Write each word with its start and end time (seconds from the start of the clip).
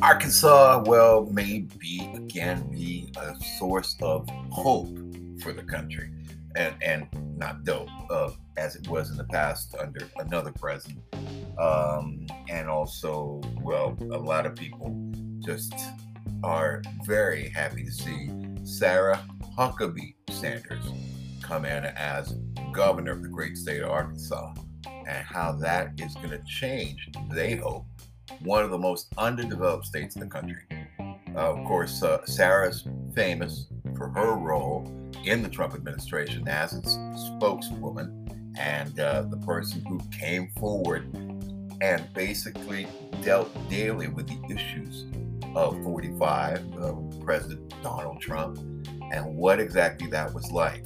Arkansas, 0.00 0.82
well, 0.86 1.26
may 1.26 1.66
be 1.78 2.10
again 2.14 2.70
be 2.70 3.12
a 3.16 3.34
source 3.58 3.96
of 4.00 4.28
hope 4.50 4.96
for 5.42 5.52
the 5.52 5.62
country, 5.62 6.10
and 6.56 6.74
and 6.82 7.06
not 7.36 7.64
dope, 7.64 7.88
uh, 8.10 8.30
as 8.56 8.76
it 8.76 8.88
was 8.88 9.10
in 9.10 9.16
the 9.16 9.24
past 9.24 9.74
under 9.78 10.08
another 10.16 10.52
president, 10.52 11.02
um, 11.58 12.26
and 12.48 12.68
also, 12.68 13.40
well, 13.62 13.96
a 14.12 14.18
lot 14.18 14.46
of 14.46 14.54
people 14.54 14.94
just 15.44 15.74
are 16.42 16.82
very 17.04 17.48
happy 17.48 17.84
to 17.84 17.92
see 17.92 18.30
Sarah 18.64 19.22
Huckabee 19.58 20.14
Sanders 20.30 20.84
come 21.42 21.64
in 21.64 21.84
as 21.84 22.36
governor 22.72 23.12
of 23.12 23.22
the 23.22 23.28
great 23.28 23.56
state 23.56 23.82
of 23.82 23.90
Arkansas, 23.90 24.54
and 25.08 25.26
how 25.26 25.52
that 25.52 25.98
is 25.98 26.14
going 26.14 26.30
to 26.30 26.42
change, 26.44 27.08
they 27.30 27.56
hope, 27.56 27.86
one 28.40 28.62
of 28.62 28.70
the 28.70 28.78
most 28.78 29.08
underdeveloped 29.16 29.86
states 29.86 30.14
in 30.14 30.20
the 30.20 30.26
country. 30.26 30.62
Uh, 31.34 31.52
of 31.52 31.66
course, 31.66 32.02
uh, 32.02 32.24
Sarah's 32.26 32.86
famous 33.14 33.66
for 33.96 34.10
her 34.10 34.34
role 34.34 34.86
in 35.24 35.42
the 35.42 35.48
Trump 35.48 35.74
administration 35.74 36.46
as 36.46 36.74
its 36.74 36.98
spokeswoman 37.26 38.52
and 38.58 39.00
uh, 39.00 39.22
the 39.22 39.36
person 39.38 39.84
who 39.86 39.98
came 40.10 40.50
forward 40.58 41.08
and 41.80 42.12
basically 42.12 42.86
dealt 43.22 43.50
daily 43.68 44.08
with 44.08 44.26
the 44.26 44.54
issues 44.54 45.06
of 45.54 45.82
45, 45.82 47.20
President 47.24 47.74
Donald 47.82 48.20
Trump, 48.20 48.58
and 49.12 49.36
what 49.36 49.58
exactly 49.58 50.08
that 50.08 50.32
was 50.34 50.50
like. 50.52 50.84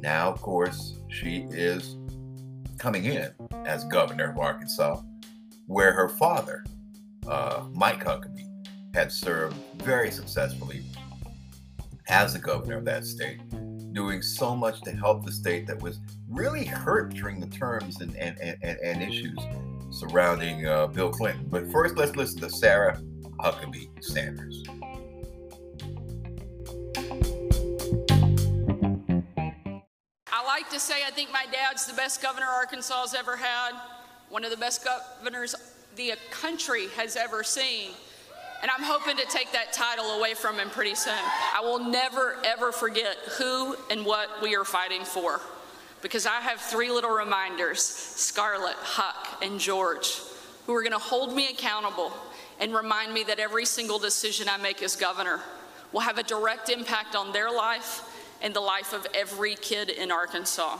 Now, 0.00 0.30
of 0.30 0.42
course, 0.42 0.94
she 1.08 1.46
is 1.50 1.96
coming 2.78 3.04
in 3.04 3.30
as 3.64 3.84
governor 3.84 4.30
of 4.30 4.38
Arkansas, 4.38 5.00
where 5.66 5.92
her 5.92 6.08
father, 6.08 6.64
uh, 7.26 7.64
Mike 7.72 8.04
Huckabee, 8.04 8.46
had 8.94 9.12
served 9.12 9.56
very 9.82 10.10
successfully 10.10 10.84
as 12.08 12.32
the 12.32 12.38
governor 12.38 12.76
of 12.76 12.84
that 12.84 13.04
state, 13.04 13.40
doing 13.92 14.22
so 14.22 14.54
much 14.54 14.80
to 14.82 14.92
help 14.92 15.24
the 15.24 15.32
state 15.32 15.66
that 15.66 15.80
was 15.82 15.98
really 16.28 16.64
hurt 16.64 17.14
during 17.14 17.40
the 17.40 17.46
terms 17.46 18.00
and, 18.00 18.14
and, 18.16 18.38
and, 18.40 18.58
and 18.62 19.02
issues 19.02 19.38
surrounding 19.90 20.66
uh, 20.66 20.86
Bill 20.86 21.10
Clinton. 21.10 21.46
But 21.48 21.70
first, 21.70 21.96
let's 21.96 22.14
listen 22.16 22.40
to 22.40 22.50
Sarah 22.50 23.00
Huckabee 23.38 23.88
Sanders. 24.02 24.62
Like 30.56 30.70
to 30.70 30.80
say 30.80 31.04
I 31.06 31.10
think 31.10 31.30
my 31.30 31.44
dad's 31.52 31.84
the 31.84 31.92
best 31.92 32.22
governor 32.22 32.46
Arkansas 32.46 33.02
has 33.02 33.14
ever 33.14 33.36
had, 33.36 33.72
one 34.30 34.42
of 34.42 34.50
the 34.50 34.56
best 34.56 34.86
governors 35.22 35.54
the 35.96 36.14
country 36.30 36.86
has 36.96 37.14
ever 37.14 37.44
seen. 37.44 37.90
And 38.62 38.70
I'm 38.70 38.82
hoping 38.82 39.18
to 39.18 39.26
take 39.26 39.52
that 39.52 39.74
title 39.74 40.12
away 40.12 40.32
from 40.32 40.58
him 40.58 40.70
pretty 40.70 40.94
soon. 40.94 41.12
I 41.54 41.60
will 41.60 41.78
never, 41.78 42.38
ever 42.42 42.72
forget 42.72 43.18
who 43.36 43.76
and 43.90 44.06
what 44.06 44.30
we 44.40 44.56
are 44.56 44.64
fighting 44.64 45.04
for. 45.04 45.42
Because 46.00 46.24
I 46.24 46.40
have 46.40 46.58
three 46.58 46.90
little 46.90 47.10
reminders 47.10 47.82
Scarlett, 47.82 48.76
Huck, 48.76 49.44
and 49.44 49.60
George, 49.60 50.22
who 50.64 50.74
are 50.74 50.80
going 50.80 50.92
to 50.92 50.98
hold 50.98 51.36
me 51.36 51.50
accountable 51.50 52.14
and 52.60 52.74
remind 52.74 53.12
me 53.12 53.24
that 53.24 53.38
every 53.38 53.66
single 53.66 53.98
decision 53.98 54.48
I 54.48 54.56
make 54.56 54.82
as 54.82 54.96
governor 54.96 55.40
will 55.92 56.00
have 56.00 56.16
a 56.16 56.22
direct 56.22 56.70
impact 56.70 57.14
on 57.14 57.34
their 57.34 57.50
life 57.50 58.10
and 58.40 58.54
the 58.54 58.60
life 58.60 58.92
of 58.92 59.06
every 59.14 59.54
kid 59.54 59.90
in 59.90 60.10
Arkansas. 60.10 60.78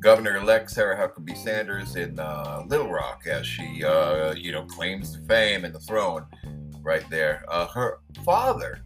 Governor-elect 0.00 0.70
Sarah 0.70 0.98
Huckabee 0.98 1.36
Sanders 1.36 1.96
in 1.96 2.18
uh, 2.20 2.62
Little 2.66 2.90
Rock 2.90 3.26
as 3.26 3.46
she, 3.46 3.82
uh, 3.82 4.34
you 4.34 4.52
know, 4.52 4.64
claims 4.66 5.18
the 5.18 5.26
fame 5.26 5.64
and 5.64 5.74
the 5.74 5.80
throne 5.80 6.26
right 6.82 7.08
there. 7.08 7.42
Uh, 7.48 7.66
her 7.68 8.00
father, 8.22 8.84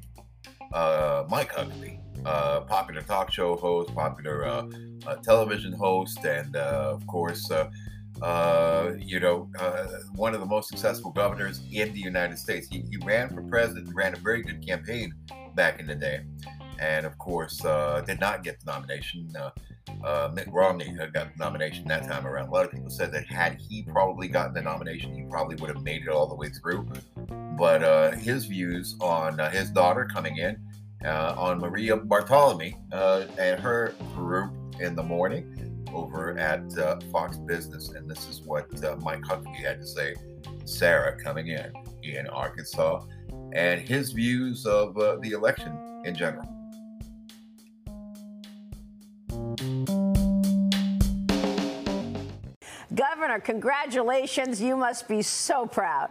uh, 0.73 1.25
Mike 1.29 1.53
Huckabee, 1.53 1.99
uh, 2.25 2.61
popular 2.61 3.03
talk 3.03 3.33
show 3.33 3.57
host, 3.57 3.93
popular 3.97 4.47
uh, 4.47 5.17
television 5.25 5.73
host, 5.73 6.25
and 6.25 6.55
of 6.55 7.05
course, 7.09 7.51
you 9.01 9.21
know, 9.21 9.49
one 10.15 10.35
of 10.35 10.41
the 10.41 10.47
most 10.47 10.69
successful 10.69 11.11
governors 11.11 11.61
in 11.73 11.93
the 11.93 12.01
United 12.01 12.39
States. 12.39 12.69
He, 12.69 12.85
he 12.91 12.97
ran 13.05 13.29
for 13.29 13.43
president, 13.43 13.95
ran 13.95 14.15
a 14.15 14.19
very 14.19 14.43
good 14.43 14.67
campaign 14.67 15.13
back 15.55 15.81
in 15.81 15.87
the 15.87 15.95
day, 15.95 16.21
and 16.79 17.07
of 17.07 17.17
course, 17.19 17.59
did 18.07 18.21
not 18.21 18.43
get 18.43 18.61
the 18.61 18.73
nomination 18.73 19.31
uh, 20.05 20.31
Mitt 20.33 20.49
Romney 20.49 20.97
got 21.13 21.13
the 21.13 21.39
nomination 21.39 21.87
that 21.89 22.07
time 22.07 22.27
around. 22.27 22.49
A 22.49 22.51
lot 22.51 22.65
of 22.65 22.73
people 22.73 22.91
said 22.91 23.13
that 23.13 23.27
had 23.27 23.59
he 23.61 23.83
probably 23.83 24.29
gotten 24.29 24.55
the 24.55 24.63
nomination, 24.63 25.15
he 25.15 25.23
probably 25.23 25.57
would 25.57 25.71
have 25.71 25.83
made 25.83 26.03
it 26.03 26.09
all 26.09 26.27
the 26.27 26.35
way 26.35 26.49
through. 26.49 26.89
But 27.57 27.83
uh, 27.83 28.13
his 28.13 28.45
views 28.47 28.97
on 29.01 29.41
uh, 29.41 29.51
his 29.51 29.71
daughter 29.71 30.05
coming 30.05 30.37
in, 30.39 30.57
uh, 31.05 31.35
on 31.37 31.59
Maria 31.59 31.97
Bartiromo 31.97 32.75
uh, 32.93 33.25
and 33.39 33.61
her 33.61 33.95
group 34.15 34.53
in 34.81 34.95
the 34.95 35.03
morning 35.03 35.68
over 35.93 36.39
at 36.39 36.77
uh, 36.79 36.99
Fox 37.13 37.37
Business. 37.39 37.91
And 37.91 38.11
this 38.11 38.29
is 38.29 38.43
what 38.43 38.71
Mike 39.01 39.23
Huckabee 39.23 39.65
had 39.65 39.81
to 39.81 39.87
say. 39.87 40.15
Sarah 40.65 41.17
coming 41.23 41.49
in 41.49 41.73
in 42.03 42.27
Arkansas 42.29 43.05
and 43.53 43.81
his 43.81 44.13
views 44.13 44.67
of 44.67 44.95
the 44.95 45.31
election 45.33 45.79
in 46.05 46.15
general. 46.15 46.47
Governor, 52.95 53.39
congratulations. 53.39 54.61
You 54.61 54.77
must 54.77 55.07
be 55.07 55.23
so 55.23 55.67
proud. 55.67 56.11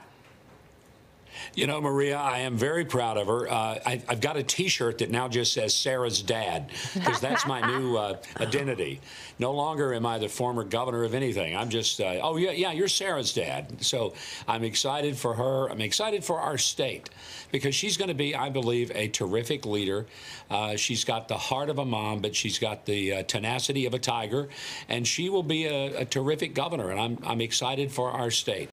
You 1.56 1.68
know, 1.68 1.82
Maria, 1.82 2.18
I 2.18 2.40
am 2.40 2.58
very 2.58 2.86
proud 2.86 3.18
of 3.18 3.28
her. 3.28 3.50
Uh, 3.50 3.80
I, 3.86 4.02
have 4.08 4.22
got 4.22 4.38
a 4.38 4.44
T-shirt 4.44 5.00
that 5.00 5.10
now 5.10 5.28
just 5.28 5.54
says 5.54 5.74
Sarah's 5.74 6.22
dad 6.22 6.70
because 6.94 7.20
that's 7.20 7.46
my 7.46 7.66
new 7.66 7.98
uh, 7.98 8.18
identity. 8.40 9.02
No 9.40 9.52
longer 9.52 9.94
am 9.94 10.06
I 10.06 10.18
the 10.18 10.30
former 10.30 10.64
governor 10.64 11.04
of 11.04 11.14
anything. 11.14 11.56
I'm 11.56 11.70
just, 11.70 12.00
uh, 12.00 12.20
oh 12.22 12.38
yeah, 12.38 12.52
yeah, 12.52 12.72
you're 12.72 12.88
Sarah's 12.88 13.34
dad. 13.34 13.84
So 13.84 14.14
I'm 14.48 14.64
excited 14.64 15.18
for 15.18 15.34
her. 15.34 15.70
I'm 15.70 15.82
excited 15.82 16.24
for 16.24 16.40
our 16.40 16.58
state 16.58 17.10
because 17.52 17.76
she's 17.76 17.98
going 17.98 18.10
to 18.10 18.16
be, 18.16 18.36
I 18.36 18.50
believe, 18.50 18.92
a 18.94 19.08
terrific 19.08 19.66
leader. 19.66 20.06
Uh, 20.50 20.76
she's 20.76 21.04
got 21.04 21.28
the 21.28 21.38
heart 21.38 21.70
of 21.70 21.80
a 21.80 21.86
mom, 21.86 22.22
but 22.22 22.36
she's 22.36 22.60
got 22.60 22.86
the 22.86 23.14
uh, 23.14 23.24
tenacity 23.24 23.86
of 23.86 23.94
a 23.94 24.00
tiger, 24.00 24.50
and 24.90 25.08
she 25.08 25.30
will 25.30 25.44
be 25.44 25.66
a, 25.66 26.02
a 26.02 26.06
terrific 26.06 26.54
governor. 26.54 26.92
And 26.92 27.00
I'm, 27.00 27.18
I'm 27.24 27.42
excited 27.42 27.92
for 27.92 28.12
our 28.12 28.32
state. 28.32 28.70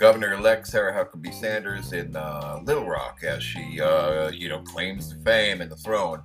Governor-elect 0.00 0.66
Sarah 0.66 0.94
Huckabee 0.94 1.34
Sanders 1.34 1.92
in 1.92 2.16
uh, 2.16 2.58
Little 2.64 2.86
Rock 2.86 3.22
as 3.22 3.42
she, 3.42 3.82
uh, 3.82 4.30
you 4.30 4.48
know, 4.48 4.62
claims 4.62 5.14
the 5.14 5.22
fame 5.22 5.60
and 5.60 5.70
the 5.70 5.76
throne 5.76 6.22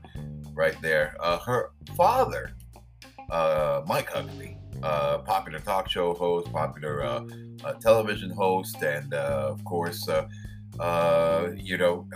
right 0.54 0.82
there. 0.82 1.18
Uh, 1.20 1.38
her 1.40 1.72
father, 1.98 2.56
uh, 3.30 3.82
Mike 3.86 4.10
Huckabee, 4.10 4.58
uh, 4.82 5.18
popular 5.18 5.60
talk 5.60 5.90
show 5.90 6.14
host, 6.14 6.50
popular 6.54 7.04
uh, 7.04 7.26
television 7.82 8.30
host, 8.30 8.82
and 8.82 9.14
of 9.14 9.62
course, 9.66 10.08
you 10.08 11.78
know, 11.78 12.08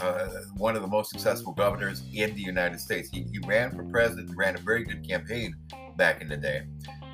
one 0.56 0.78
of 0.78 0.81
the 0.81 0.88
most 0.90 1.12
successful 1.12 1.52
governors 1.52 2.03
in 2.14 2.34
the 2.36 2.42
United 2.42 2.80
States. 2.80 3.09
He, 3.09 3.24
he 3.34 3.40
ran 3.46 3.75
for 3.75 3.84
president, 3.84 4.31
ran 4.34 4.56
a 4.56 4.59
very 4.59 4.86
good 4.86 5.06
campaign 5.06 5.53
back 5.98 6.22
in 6.22 6.30
the 6.30 6.38
day, 6.38 6.62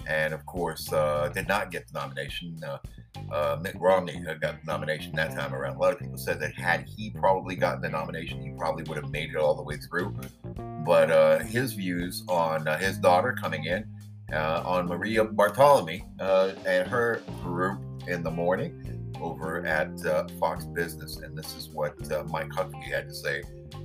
and 0.06 0.36
of 0.36 0.46
course, 0.46 0.86
did 1.34 1.48
not 1.48 1.72
get 1.72 1.88
the 1.88 2.00
nomination 2.00 2.64
uh, 3.32 3.58
Mitt 3.62 3.76
Romney 3.80 4.20
got 4.20 4.42
the 4.42 4.58
nomination 4.66 5.14
that 5.16 5.32
time 5.36 5.54
around. 5.54 5.76
A 5.76 5.80
lot 5.80 5.94
of 5.94 6.00
people 6.00 6.18
said 6.18 6.40
that 6.40 6.54
had 6.54 6.86
he 6.88 7.10
probably 7.12 7.56
gotten 7.56 7.82
the 7.82 7.90
nomination, 7.90 8.42
he 8.42 8.52
probably 8.52 8.84
would 8.84 8.98
have 8.98 9.12
made 9.12 9.32
it 9.32 9.38
all 9.38 9.56
the 9.56 9.64
way 9.64 9.78
through. 9.78 10.16
But 10.86 11.12
uh, 11.12 11.40
his 11.40 11.74
views 11.74 12.24
on 12.28 12.68
uh, 12.68 12.78
his 12.78 12.98
daughter 12.98 13.34
coming 13.34 13.66
in, 13.66 13.86
uh, 14.34 14.64
on 14.66 14.88
Maria 14.88 15.24
Bartiromo 15.24 16.04
uh, 16.20 16.52
and 16.66 16.88
her 16.88 17.22
group 17.42 17.80
in 18.08 18.24
the 18.24 18.32
morning 18.32 19.14
over 19.22 19.66
at 19.66 20.06
uh, 20.06 20.28
Fox 20.40 20.66
Business. 20.66 21.18
And 21.18 21.38
this 21.38 21.56
is 21.56 21.70
what 21.70 22.00
Mike 22.30 22.50
Huckabee 22.50 22.92
had 22.92 23.08
to 23.10 23.16
say. 23.16 23.44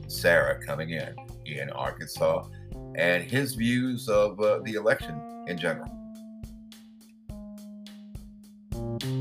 Sarah 0.08 0.64
coming 0.64 0.90
in 0.90 1.14
in 1.46 1.70
Arkansas 1.70 2.46
and 2.96 3.22
his 3.22 3.54
views 3.54 4.08
of 4.08 4.36
the 4.36 4.74
election 4.74 5.44
in 5.46 5.56
general. 5.56 5.99
Herschel 9.00 9.16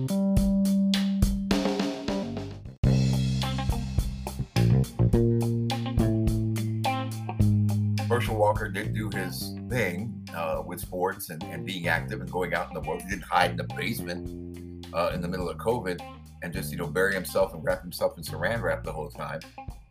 Walker 8.35 8.67
did 8.67 8.93
do 8.93 9.09
his 9.13 9.55
thing 9.69 10.27
uh, 10.35 10.61
with 10.65 10.81
sports 10.81 11.29
and, 11.29 11.41
and, 11.43 11.65
being 11.65 11.87
active 11.87 12.19
and 12.19 12.29
going 12.29 12.53
out 12.53 12.67
in 12.67 12.73
the 12.73 12.81
world. 12.81 13.01
He 13.03 13.07
didn't 13.07 13.23
hide 13.23 13.51
in 13.51 13.57
the 13.57 13.63
basement 13.63 14.85
uh, 14.93 15.11
in 15.13 15.21
the 15.21 15.29
middle 15.29 15.47
of 15.47 15.57
COVID 15.57 16.01
and 16.43 16.53
just 16.53 16.71
you 16.71 16.77
know 16.77 16.87
bury 16.87 17.13
himself 17.13 17.53
and 17.53 17.63
wrap 17.63 17.81
himself 17.81 18.17
in 18.17 18.23
saran 18.23 18.61
wrap 18.61 18.83
the 18.83 18.91
whole 18.91 19.09
time. 19.09 19.39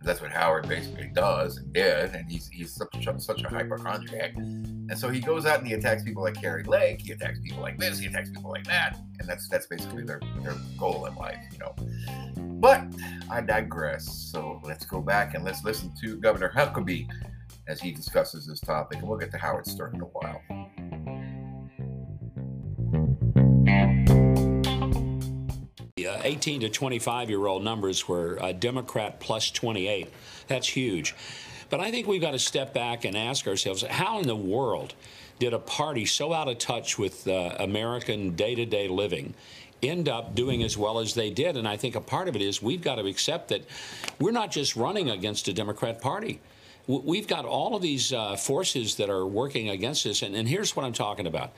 That's 0.02 0.20
what 0.20 0.32
Howard 0.32 0.68
basically 0.68 1.10
does 1.14 1.56
and 1.56 1.72
did, 1.72 2.14
and 2.14 2.30
he's 2.30 2.48
he's 2.48 2.74
such 2.74 3.06
a, 3.06 3.18
such 3.18 3.42
a 3.42 3.48
hypochondriac. 3.48 4.34
And 4.90 4.98
so 4.98 5.10
he 5.10 5.20
goes 5.20 5.44
out 5.44 5.58
and 5.58 5.68
he 5.68 5.74
attacks 5.74 6.02
people 6.02 6.22
like 6.22 6.40
Kari 6.40 6.64
Lake, 6.64 7.02
he 7.02 7.12
attacks 7.12 7.38
people 7.40 7.60
like 7.60 7.78
this, 7.78 7.98
he 7.98 8.06
attacks 8.06 8.30
people 8.30 8.50
like 8.50 8.64
that, 8.64 8.98
and 9.18 9.28
that's 9.28 9.48
that's 9.48 9.66
basically 9.66 10.02
their 10.02 10.20
their 10.42 10.54
goal 10.78 11.06
in 11.06 11.14
life, 11.14 11.38
you 11.52 11.58
know. 11.58 11.74
But 12.58 12.84
I 13.30 13.42
digress. 13.42 14.10
So 14.32 14.60
let's 14.64 14.86
go 14.86 15.00
back 15.00 15.34
and 15.34 15.44
let's 15.44 15.62
listen 15.62 15.92
to 16.00 16.16
Governor 16.16 16.50
Huckabee 16.54 17.06
as 17.68 17.80
he 17.80 17.92
discusses 17.92 18.46
this 18.46 18.60
topic, 18.60 19.00
and 19.00 19.08
we'll 19.08 19.18
get 19.18 19.30
to 19.32 19.38
Howard 19.38 19.66
Stern 19.66 19.94
in 19.96 20.00
a 20.00 20.04
while. 20.04 20.40
Uh, 26.08 26.20
18 26.24 26.60
to 26.60 26.68
25 26.70 27.28
year 27.28 27.46
old 27.46 27.62
numbers 27.62 28.08
were 28.08 28.42
uh, 28.42 28.52
Democrat 28.52 29.20
plus 29.20 29.50
28. 29.50 30.08
That's 30.46 30.66
huge. 30.66 31.14
But 31.70 31.80
I 31.80 31.90
think 31.90 32.06
we've 32.06 32.20
got 32.20 32.32
to 32.32 32.38
step 32.38 32.72
back 32.72 33.04
and 33.04 33.16
ask 33.16 33.46
ourselves 33.46 33.82
how 33.82 34.20
in 34.20 34.26
the 34.26 34.36
world 34.36 34.94
did 35.38 35.52
a 35.52 35.58
party 35.58 36.06
so 36.06 36.32
out 36.32 36.48
of 36.48 36.58
touch 36.58 36.98
with 36.98 37.28
uh, 37.28 37.54
American 37.58 38.34
day 38.34 38.54
to 38.54 38.66
day 38.66 38.88
living 38.88 39.34
end 39.80 40.08
up 40.08 40.34
doing 40.34 40.62
as 40.62 40.76
well 40.76 40.98
as 40.98 41.14
they 41.14 41.30
did? 41.30 41.56
And 41.56 41.68
I 41.68 41.76
think 41.76 41.94
a 41.94 42.00
part 42.00 42.28
of 42.28 42.34
it 42.34 42.42
is 42.42 42.62
we've 42.62 42.82
got 42.82 42.96
to 42.96 43.06
accept 43.06 43.48
that 43.48 43.62
we're 44.18 44.32
not 44.32 44.50
just 44.50 44.76
running 44.76 45.10
against 45.10 45.46
a 45.48 45.52
Democrat 45.52 46.00
Party. 46.00 46.40
We've 46.86 47.28
got 47.28 47.44
all 47.44 47.76
of 47.76 47.82
these 47.82 48.14
uh, 48.14 48.36
forces 48.36 48.96
that 48.96 49.10
are 49.10 49.26
working 49.26 49.68
against 49.68 50.06
us. 50.06 50.22
And, 50.22 50.34
and 50.34 50.48
here's 50.48 50.74
what 50.74 50.86
I'm 50.86 50.94
talking 50.94 51.26
about 51.26 51.52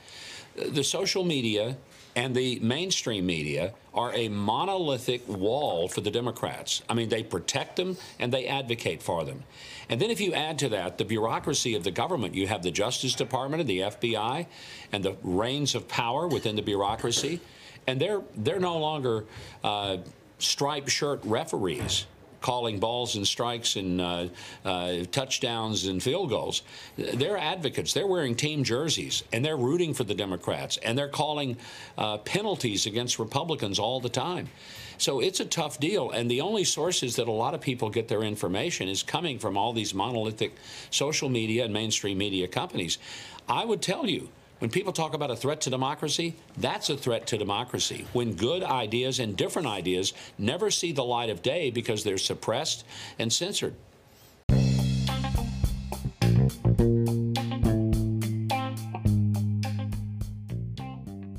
the 0.55 0.83
social 0.83 1.23
media 1.23 1.77
and 2.15 2.35
the 2.35 2.59
mainstream 2.59 3.25
media 3.25 3.73
are 3.93 4.13
a 4.13 4.29
monolithic 4.29 5.27
wall 5.27 5.87
for 5.87 6.01
the 6.01 6.11
Democrats. 6.11 6.81
I 6.89 6.93
mean, 6.93 7.09
they 7.09 7.23
protect 7.23 7.75
them 7.75 7.97
and 8.19 8.31
they 8.31 8.47
advocate 8.47 9.01
for 9.01 9.23
them. 9.23 9.43
And 9.89 9.99
then 9.99 10.09
if 10.09 10.19
you 10.19 10.33
add 10.33 10.59
to 10.59 10.69
that 10.69 10.97
the 10.97 11.05
bureaucracy 11.05 11.75
of 11.75 11.83
the 11.83 11.91
government, 11.91 12.35
you 12.35 12.47
have 12.47 12.63
the 12.63 12.71
Justice 12.71 13.13
Department 13.13 13.61
and 13.61 13.69
the 13.69 13.79
FBI 13.79 14.45
and 14.91 15.03
the 15.03 15.15
reins 15.23 15.75
of 15.75 15.87
power 15.87 16.27
within 16.27 16.55
the 16.55 16.61
bureaucracy, 16.61 17.41
and 17.87 17.99
they're 17.99 18.21
they're 18.35 18.59
no 18.59 18.77
longer 18.77 19.25
uh, 19.63 19.97
striped 20.39 20.89
shirt 20.89 21.19
referees 21.23 22.05
calling 22.41 22.79
balls 22.79 23.15
and 23.15 23.25
strikes 23.25 23.75
and 23.75 24.01
uh, 24.01 24.27
uh, 24.65 25.03
touchdowns 25.11 25.85
and 25.85 26.01
field 26.01 26.29
goals. 26.29 26.63
They're 26.97 27.37
advocates. 27.37 27.93
They're 27.93 28.07
wearing 28.07 28.35
team 28.35 28.63
jerseys 28.63 29.23
and 29.31 29.45
they're 29.45 29.57
rooting 29.57 29.93
for 29.93 30.03
the 30.03 30.15
Democrats 30.15 30.77
and 30.77 30.97
they're 30.97 31.07
calling 31.07 31.57
uh, 31.97 32.17
penalties 32.17 32.85
against 32.85 33.19
Republicans 33.19 33.79
all 33.79 33.99
the 33.99 34.09
time. 34.09 34.49
So 34.97 35.19
it's 35.19 35.39
a 35.39 35.45
tough 35.45 35.79
deal. 35.79 36.11
And 36.11 36.29
the 36.29 36.41
only 36.41 36.63
sources 36.63 37.15
that 37.15 37.27
a 37.27 37.31
lot 37.31 37.55
of 37.55 37.61
people 37.61 37.89
get 37.89 38.07
their 38.07 38.21
information 38.21 38.87
is 38.87 39.01
coming 39.01 39.39
from 39.39 39.57
all 39.57 39.73
these 39.73 39.93
monolithic 39.93 40.53
social 40.91 41.29
media 41.29 41.65
and 41.65 41.73
mainstream 41.73 42.17
media 42.19 42.47
companies. 42.47 42.99
I 43.47 43.65
would 43.65 43.81
tell 43.81 44.07
you, 44.07 44.29
when 44.61 44.69
people 44.69 44.93
talk 44.93 45.15
about 45.15 45.31
a 45.31 45.35
threat 45.35 45.59
to 45.61 45.71
democracy, 45.71 46.35
that's 46.55 46.91
a 46.91 46.95
threat 46.95 47.25
to 47.25 47.35
democracy. 47.35 48.05
When 48.13 48.35
good 48.35 48.61
ideas 48.61 49.17
and 49.17 49.35
different 49.35 49.67
ideas 49.67 50.13
never 50.37 50.69
see 50.69 50.91
the 50.91 51.03
light 51.03 51.31
of 51.31 51.41
day 51.41 51.71
because 51.71 52.03
they're 52.03 52.19
suppressed 52.19 52.85
and 53.17 53.33
censored. 53.33 53.73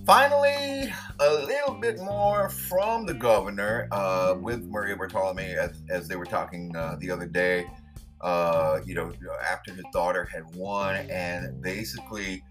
Finally, 0.05 0.93
a 1.21 1.33
little 1.47 1.75
bit 1.81 1.99
more 1.99 2.49
from 2.49 3.07
the 3.07 3.15
governor 3.15 3.87
uh, 3.93 4.35
with 4.37 4.65
Maria 4.65 4.97
Bartiromo 4.97 5.55
as, 5.55 5.81
as 5.89 6.09
they 6.09 6.17
were 6.17 6.27
talking 6.27 6.75
uh, 6.75 6.97
the 6.99 7.09
other 7.09 7.27
day. 7.29 7.67
Uh, 8.21 8.81
you 8.85 8.97
know, 8.97 9.13
after 9.49 9.73
his 9.73 9.85
daughter 9.93 10.25
had 10.25 10.43
won, 10.57 10.97
and 11.09 11.63
basically 11.63 12.43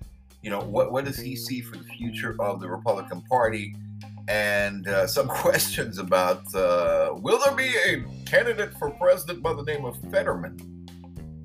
you 0.41 0.49
know, 0.49 0.59
what, 0.61 0.91
what 0.91 1.05
does 1.05 1.17
he 1.17 1.35
see 1.35 1.61
for 1.61 1.77
the 1.77 1.83
future 1.83 2.35
of 2.39 2.59
the 2.59 2.69
Republican 2.69 3.21
Party? 3.23 3.75
And 4.27 4.87
uh, 4.87 5.07
some 5.07 5.27
questions 5.27 5.97
about 5.97 6.53
uh, 6.55 7.15
will 7.17 7.39
there 7.45 7.55
be 7.55 7.73
a 7.85 8.03
candidate 8.25 8.73
for 8.77 8.91
president 8.91 9.41
by 9.41 9.53
the 9.53 9.63
name 9.63 9.85
of 9.85 9.97
Fetterman? 10.11 10.87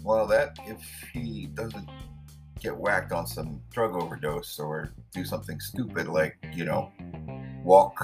Well, 0.03 0.27
that 0.29 0.57
if 0.67 0.81
he 1.13 1.47
doesn't 1.55 1.89
get 2.61 2.77
whacked 2.77 3.13
on 3.13 3.27
some 3.27 3.61
drug 3.71 3.97
overdose 3.97 4.59
or 4.59 4.93
do 5.13 5.25
something 5.25 5.61
stupid 5.61 6.09
like, 6.09 6.37
you 6.55 6.65
know, 6.65 6.91
walk 7.65 8.03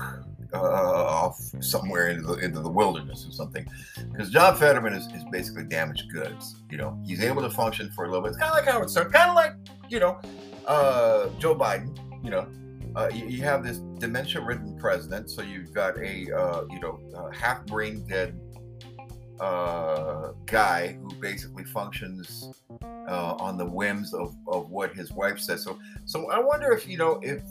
uh, 0.53 0.59
off 0.59 1.39
somewhere 1.61 2.09
into 2.09 2.23
the 2.23 2.35
into 2.35 2.61
the 2.61 2.69
wilderness 2.69 3.27
or 3.27 3.33
something. 3.33 3.67
Because 4.11 4.31
John 4.31 4.57
Fetterman 4.57 4.93
is, 4.93 5.07
is 5.15 5.25
basically 5.31 5.65
damaged 5.65 6.11
goods. 6.13 6.57
You 6.71 6.77
know, 6.77 6.99
he's 7.05 7.23
able 7.23 7.43
to 7.43 7.51
function 7.51 7.91
for 7.93 8.05
a 8.05 8.09
little 8.09 8.23
bit. 8.23 8.31
It's 8.31 8.39
kind 8.39 8.51
of 8.51 8.57
like 8.57 8.67
Howard 8.67 8.91
Stern, 8.91 9.11
kind 9.11 9.31
of 9.31 9.37
like 9.37 9.55
you 9.89 10.01
know 10.01 10.21
uh, 10.67 11.29
Joe 11.39 11.55
Biden, 11.55 11.97
you 12.23 12.31
know, 12.31 12.47
uh, 12.95 13.09
you, 13.13 13.27
you, 13.27 13.43
have 13.43 13.65
this 13.65 13.79
dementia-ridden 13.99 14.77
president, 14.79 15.31
so 15.31 15.41
you've 15.41 15.73
got 15.73 15.97
a 15.99 16.31
uh, 16.31 16.65
you 16.71 16.79
know 16.79 17.01
half 17.33 17.65
brain 17.65 18.05
dead 18.07 18.39
uh, 19.41 20.33
guy 20.47 20.99
who 21.01 21.15
basically 21.15 21.65
functions 21.65 22.63
uh, 23.09 23.35
on 23.39 23.57
the 23.57 23.65
whims 23.65 24.13
of, 24.13 24.35
of 24.47 24.71
what 24.71 24.95
his 24.95 25.11
wife 25.11 25.41
says. 25.41 25.65
So 25.65 25.79
so 26.05 26.31
I 26.31 26.39
wonder 26.39 26.71
if 26.73 26.87
you 26.87 26.99
know 26.99 27.19
if 27.23 27.43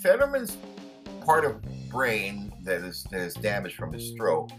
Fetterman's 0.00 0.56
part 1.20 1.44
of 1.44 1.60
brain 1.90 2.52
that 2.62 2.80
is 2.80 3.04
that 3.10 3.20
is 3.20 3.34
damaged 3.34 3.76
from 3.76 3.92
his 3.92 4.08
stroke 4.10 4.50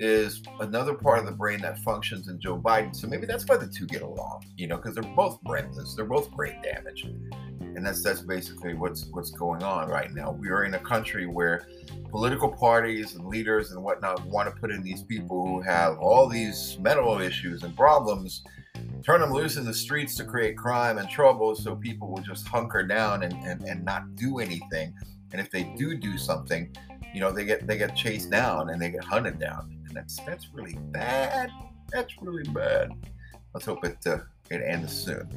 is 0.00 0.42
another 0.60 0.94
part 0.94 1.18
of 1.18 1.26
the 1.26 1.32
brain 1.32 1.60
that 1.60 1.78
functions 1.80 2.28
in 2.28 2.40
Joe 2.40 2.58
Biden. 2.58 2.96
So 2.96 3.06
maybe 3.06 3.26
that's 3.26 3.46
why 3.46 3.58
the 3.58 3.68
two 3.68 3.86
get 3.86 4.00
along, 4.00 4.44
you 4.56 4.66
know, 4.66 4.76
because 4.76 4.94
they're 4.94 5.14
both 5.14 5.40
brainless, 5.42 5.94
they're 5.94 6.06
both 6.06 6.30
brain 6.32 6.60
damaged, 6.62 7.06
and 7.60 7.86
that's 7.86 8.02
that's 8.02 8.22
basically 8.22 8.74
what's 8.74 9.06
what's 9.12 9.30
going 9.30 9.62
on 9.62 9.88
right 9.88 10.12
now. 10.12 10.32
We 10.32 10.48
are 10.48 10.64
in 10.64 10.74
a 10.74 10.78
country 10.78 11.26
where 11.26 11.66
political 12.08 12.48
parties 12.48 13.14
and 13.14 13.26
leaders 13.26 13.72
and 13.72 13.82
whatnot 13.82 14.24
want 14.26 14.52
to 14.52 14.58
put 14.58 14.70
in 14.70 14.82
these 14.82 15.02
people 15.02 15.46
who 15.46 15.60
have 15.60 15.98
all 15.98 16.28
these 16.28 16.78
mental 16.80 17.20
issues 17.20 17.62
and 17.62 17.76
problems, 17.76 18.42
turn 19.04 19.20
them 19.20 19.32
loose 19.32 19.58
in 19.58 19.66
the 19.66 19.74
streets 19.74 20.14
to 20.16 20.24
create 20.24 20.56
crime 20.56 20.96
and 20.96 21.10
trouble, 21.10 21.54
so 21.54 21.76
people 21.76 22.10
will 22.10 22.22
just 22.22 22.48
hunker 22.48 22.82
down 22.82 23.22
and 23.22 23.34
and, 23.44 23.62
and 23.64 23.84
not 23.84 24.16
do 24.16 24.38
anything. 24.38 24.94
And 25.32 25.40
if 25.40 25.50
they 25.50 25.64
do 25.76 25.94
do 25.94 26.16
something, 26.16 26.74
you 27.12 27.20
know, 27.20 27.30
they 27.30 27.44
get 27.44 27.66
they 27.66 27.76
get 27.76 27.94
chased 27.94 28.30
down 28.30 28.70
and 28.70 28.80
they 28.80 28.90
get 28.90 29.04
hunted 29.04 29.38
down 29.38 29.76
and 29.90 29.96
that's 29.96 30.20
that's 30.20 30.48
really 30.54 30.76
bad. 30.92 31.50
That's 31.92 32.14
really 32.22 32.48
bad. 32.50 32.92
Let's 33.52 33.66
hope 33.66 33.84
it 33.84 33.98
uh, 34.06 34.18
it 34.50 34.62
ends 34.64 34.92
soon. 34.92 35.28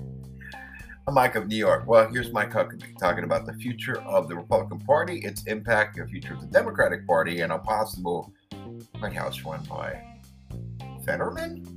I'm 1.06 1.16
Mike 1.16 1.36
of 1.36 1.48
New 1.48 1.58
York. 1.58 1.84
Well, 1.86 2.08
here's 2.08 2.32
Mike 2.32 2.52
Huckabee 2.52 2.98
talking 2.98 3.26
about 3.26 3.46
the 3.46 3.54
future 3.54 4.00
of 4.04 4.30
the 4.30 4.36
Republican 4.36 4.80
Party, 4.80 5.20
its 5.26 5.44
impact, 5.48 5.98
the 5.98 6.08
future 6.08 6.34
of 6.34 6.40
the 6.40 6.48
Democratic 6.48 7.06
Party, 7.06 7.42
and 7.42 7.52
a 7.52 7.58
possible 7.58 8.32
White 9.00 9.14
House 9.14 9.42
run 9.42 9.64
by 9.64 10.02
Fetterman. 11.04 11.73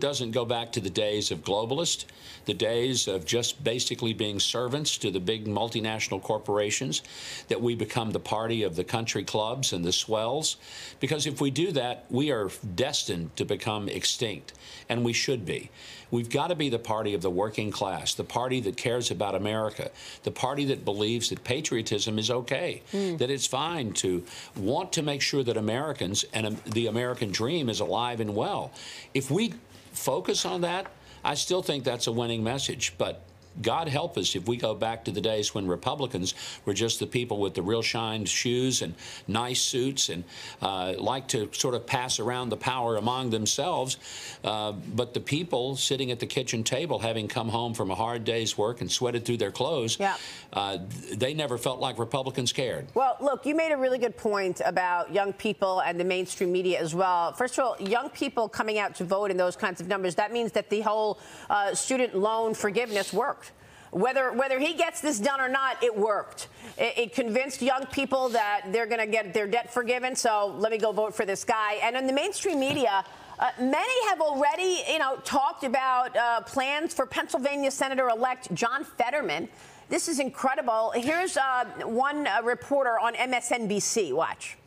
It 0.00 0.06
doesn't 0.06 0.30
go 0.30 0.46
back 0.46 0.72
to 0.72 0.80
the 0.80 0.88
days 0.88 1.30
of 1.30 1.44
globalists, 1.44 2.06
the 2.46 2.54
days 2.54 3.06
of 3.06 3.26
just 3.26 3.62
basically 3.62 4.14
being 4.14 4.40
servants 4.40 4.96
to 4.96 5.10
the 5.10 5.20
big 5.20 5.44
multinational 5.44 6.22
corporations, 6.22 7.02
that 7.48 7.60
we 7.60 7.74
become 7.74 8.10
the 8.10 8.18
party 8.18 8.62
of 8.62 8.76
the 8.76 8.84
country 8.84 9.22
clubs 9.22 9.74
and 9.74 9.84
the 9.84 9.92
swells. 9.92 10.56
Because 11.00 11.26
if 11.26 11.42
we 11.42 11.50
do 11.50 11.70
that, 11.72 12.06
we 12.08 12.30
are 12.30 12.48
destined 12.74 13.36
to 13.36 13.44
become 13.44 13.90
extinct, 13.90 14.54
and 14.88 15.04
we 15.04 15.12
should 15.12 15.44
be. 15.44 15.70
We've 16.10 16.30
got 16.30 16.48
to 16.48 16.54
be 16.54 16.70
the 16.70 16.78
party 16.78 17.12
of 17.12 17.20
the 17.20 17.30
working 17.30 17.70
class, 17.70 18.14
the 18.14 18.24
party 18.24 18.58
that 18.60 18.78
cares 18.78 19.10
about 19.10 19.34
America, 19.34 19.90
the 20.22 20.30
party 20.30 20.64
that 20.64 20.82
believes 20.82 21.28
that 21.28 21.44
patriotism 21.44 22.18
is 22.18 22.30
okay, 22.30 22.82
mm. 22.92 23.18
that 23.18 23.30
it's 23.30 23.46
fine 23.46 23.92
to 23.92 24.24
want 24.56 24.94
to 24.94 25.02
make 25.02 25.20
sure 25.20 25.44
that 25.44 25.58
Americans 25.58 26.24
and 26.32 26.46
um, 26.46 26.56
the 26.64 26.86
American 26.86 27.30
dream 27.30 27.68
is 27.68 27.80
alive 27.80 28.18
and 28.18 28.34
well. 28.34 28.72
If 29.12 29.30
we 29.30 29.54
focus 29.92 30.44
on 30.44 30.60
that, 30.62 30.90
I 31.22 31.34
still 31.34 31.62
think 31.62 31.84
that's 31.84 32.06
a 32.06 32.12
winning 32.12 32.42
message. 32.42 32.94
But 32.98 33.22
God 33.62 33.88
help 33.88 34.16
us 34.16 34.34
if 34.34 34.48
we 34.48 34.56
go 34.56 34.74
back 34.74 35.04
to 35.04 35.10
the 35.10 35.20
days 35.20 35.54
when 35.54 35.66
Republicans 35.66 36.34
were 36.64 36.72
just 36.72 36.98
the 36.98 37.06
people 37.06 37.38
with 37.38 37.54
the 37.54 37.62
real 37.62 37.82
shined 37.82 38.28
shoes 38.28 38.82
and 38.82 38.94
nice 39.28 39.60
suits 39.60 40.08
and 40.08 40.24
uh, 40.62 40.94
like 40.98 41.28
to 41.28 41.48
sort 41.52 41.74
of 41.74 41.86
pass 41.86 42.20
around 42.20 42.48
the 42.48 42.56
power 42.56 42.96
among 42.96 43.30
themselves. 43.30 43.98
Uh, 44.44 44.72
but 44.72 45.14
the 45.14 45.20
people 45.20 45.76
sitting 45.76 46.10
at 46.10 46.20
the 46.20 46.26
kitchen 46.26 46.64
table, 46.64 46.98
having 46.98 47.28
come 47.28 47.48
home 47.48 47.74
from 47.74 47.90
a 47.90 47.94
hard 47.94 48.24
day's 48.24 48.56
work 48.56 48.80
and 48.80 48.90
sweated 48.90 49.24
through 49.24 49.36
their 49.36 49.50
clothes, 49.50 49.98
yeah. 49.98 50.16
uh, 50.52 50.78
they 51.12 51.34
never 51.34 51.58
felt 51.58 51.80
like 51.80 51.98
Republicans 51.98 52.52
cared. 52.52 52.86
Well, 52.94 53.16
look, 53.20 53.44
you 53.44 53.54
made 53.54 53.72
a 53.72 53.76
really 53.76 53.98
good 53.98 54.16
point 54.16 54.60
about 54.64 55.12
young 55.12 55.32
people 55.32 55.80
and 55.80 56.00
the 56.00 56.04
mainstream 56.04 56.52
media 56.52 56.80
as 56.80 56.94
well. 56.94 57.32
First 57.32 57.58
of 57.58 57.64
all, 57.64 57.76
young 57.80 58.08
people 58.10 58.48
coming 58.48 58.78
out 58.78 58.94
to 58.96 59.04
vote 59.04 59.30
in 59.30 59.36
those 59.36 59.56
kinds 59.56 59.80
of 59.80 59.88
numbers, 59.88 60.14
that 60.14 60.32
means 60.32 60.52
that 60.52 60.70
the 60.70 60.80
whole 60.80 61.18
uh, 61.50 61.74
student 61.74 62.16
loan 62.16 62.54
forgiveness 62.54 63.12
worked. 63.12 63.49
Whether 63.90 64.32
whether 64.32 64.58
he 64.58 64.74
gets 64.74 65.00
this 65.00 65.18
done 65.18 65.40
or 65.40 65.48
not, 65.48 65.82
it 65.82 65.96
worked. 65.96 66.48
It, 66.78 66.98
it 66.98 67.14
convinced 67.14 67.60
young 67.60 67.86
people 67.86 68.28
that 68.30 68.66
they're 68.70 68.86
going 68.86 69.00
to 69.00 69.06
get 69.06 69.34
their 69.34 69.48
debt 69.48 69.72
forgiven. 69.72 70.14
So 70.14 70.54
let 70.58 70.70
me 70.70 70.78
go 70.78 70.92
vote 70.92 71.14
for 71.14 71.24
this 71.24 71.44
guy. 71.44 71.74
And 71.82 71.96
in 71.96 72.06
the 72.06 72.12
mainstream 72.12 72.60
media. 72.60 73.04
Uh, 73.38 73.48
many 73.58 74.08
have 74.10 74.20
already, 74.20 74.82
you 74.86 74.98
know, 74.98 75.16
talked 75.24 75.64
about 75.64 76.14
uh, 76.14 76.42
plans 76.42 76.92
for 76.92 77.06
Pennsylvania 77.06 77.70
Senator-elect 77.70 78.52
John 78.52 78.84
Fetterman. 78.84 79.48
This 79.88 80.08
is 80.08 80.20
incredible. 80.20 80.92
Here's 80.94 81.38
uh, 81.38 81.64
one 81.84 82.26
uh, 82.26 82.42
reporter 82.44 82.98
on 83.00 83.14
MSNBC. 83.14 84.12
Watch. 84.12 84.58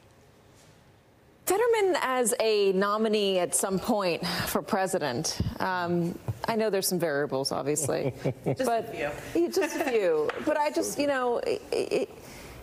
Fetterman 1.46 1.98
as 2.02 2.34
a 2.40 2.72
nominee 2.72 3.40
at 3.40 3.54
some 3.54 3.78
point 3.78 4.26
for 4.48 4.62
president. 4.62 5.40
Um, 5.60 6.18
I 6.48 6.56
know 6.56 6.70
there's 6.70 6.88
some 6.88 7.00
variables, 7.00 7.52
obviously, 7.52 8.14
just 8.46 8.66
but 8.66 8.90
a 8.94 9.12
few. 9.34 9.50
just 9.52 9.76
a 9.76 9.84
few. 9.84 10.30
But 10.46 10.58
I 10.58 10.72
just, 10.72 10.98
you 10.98 11.08
know, 11.08 11.40
it, 11.40 11.62
it, 11.72 12.10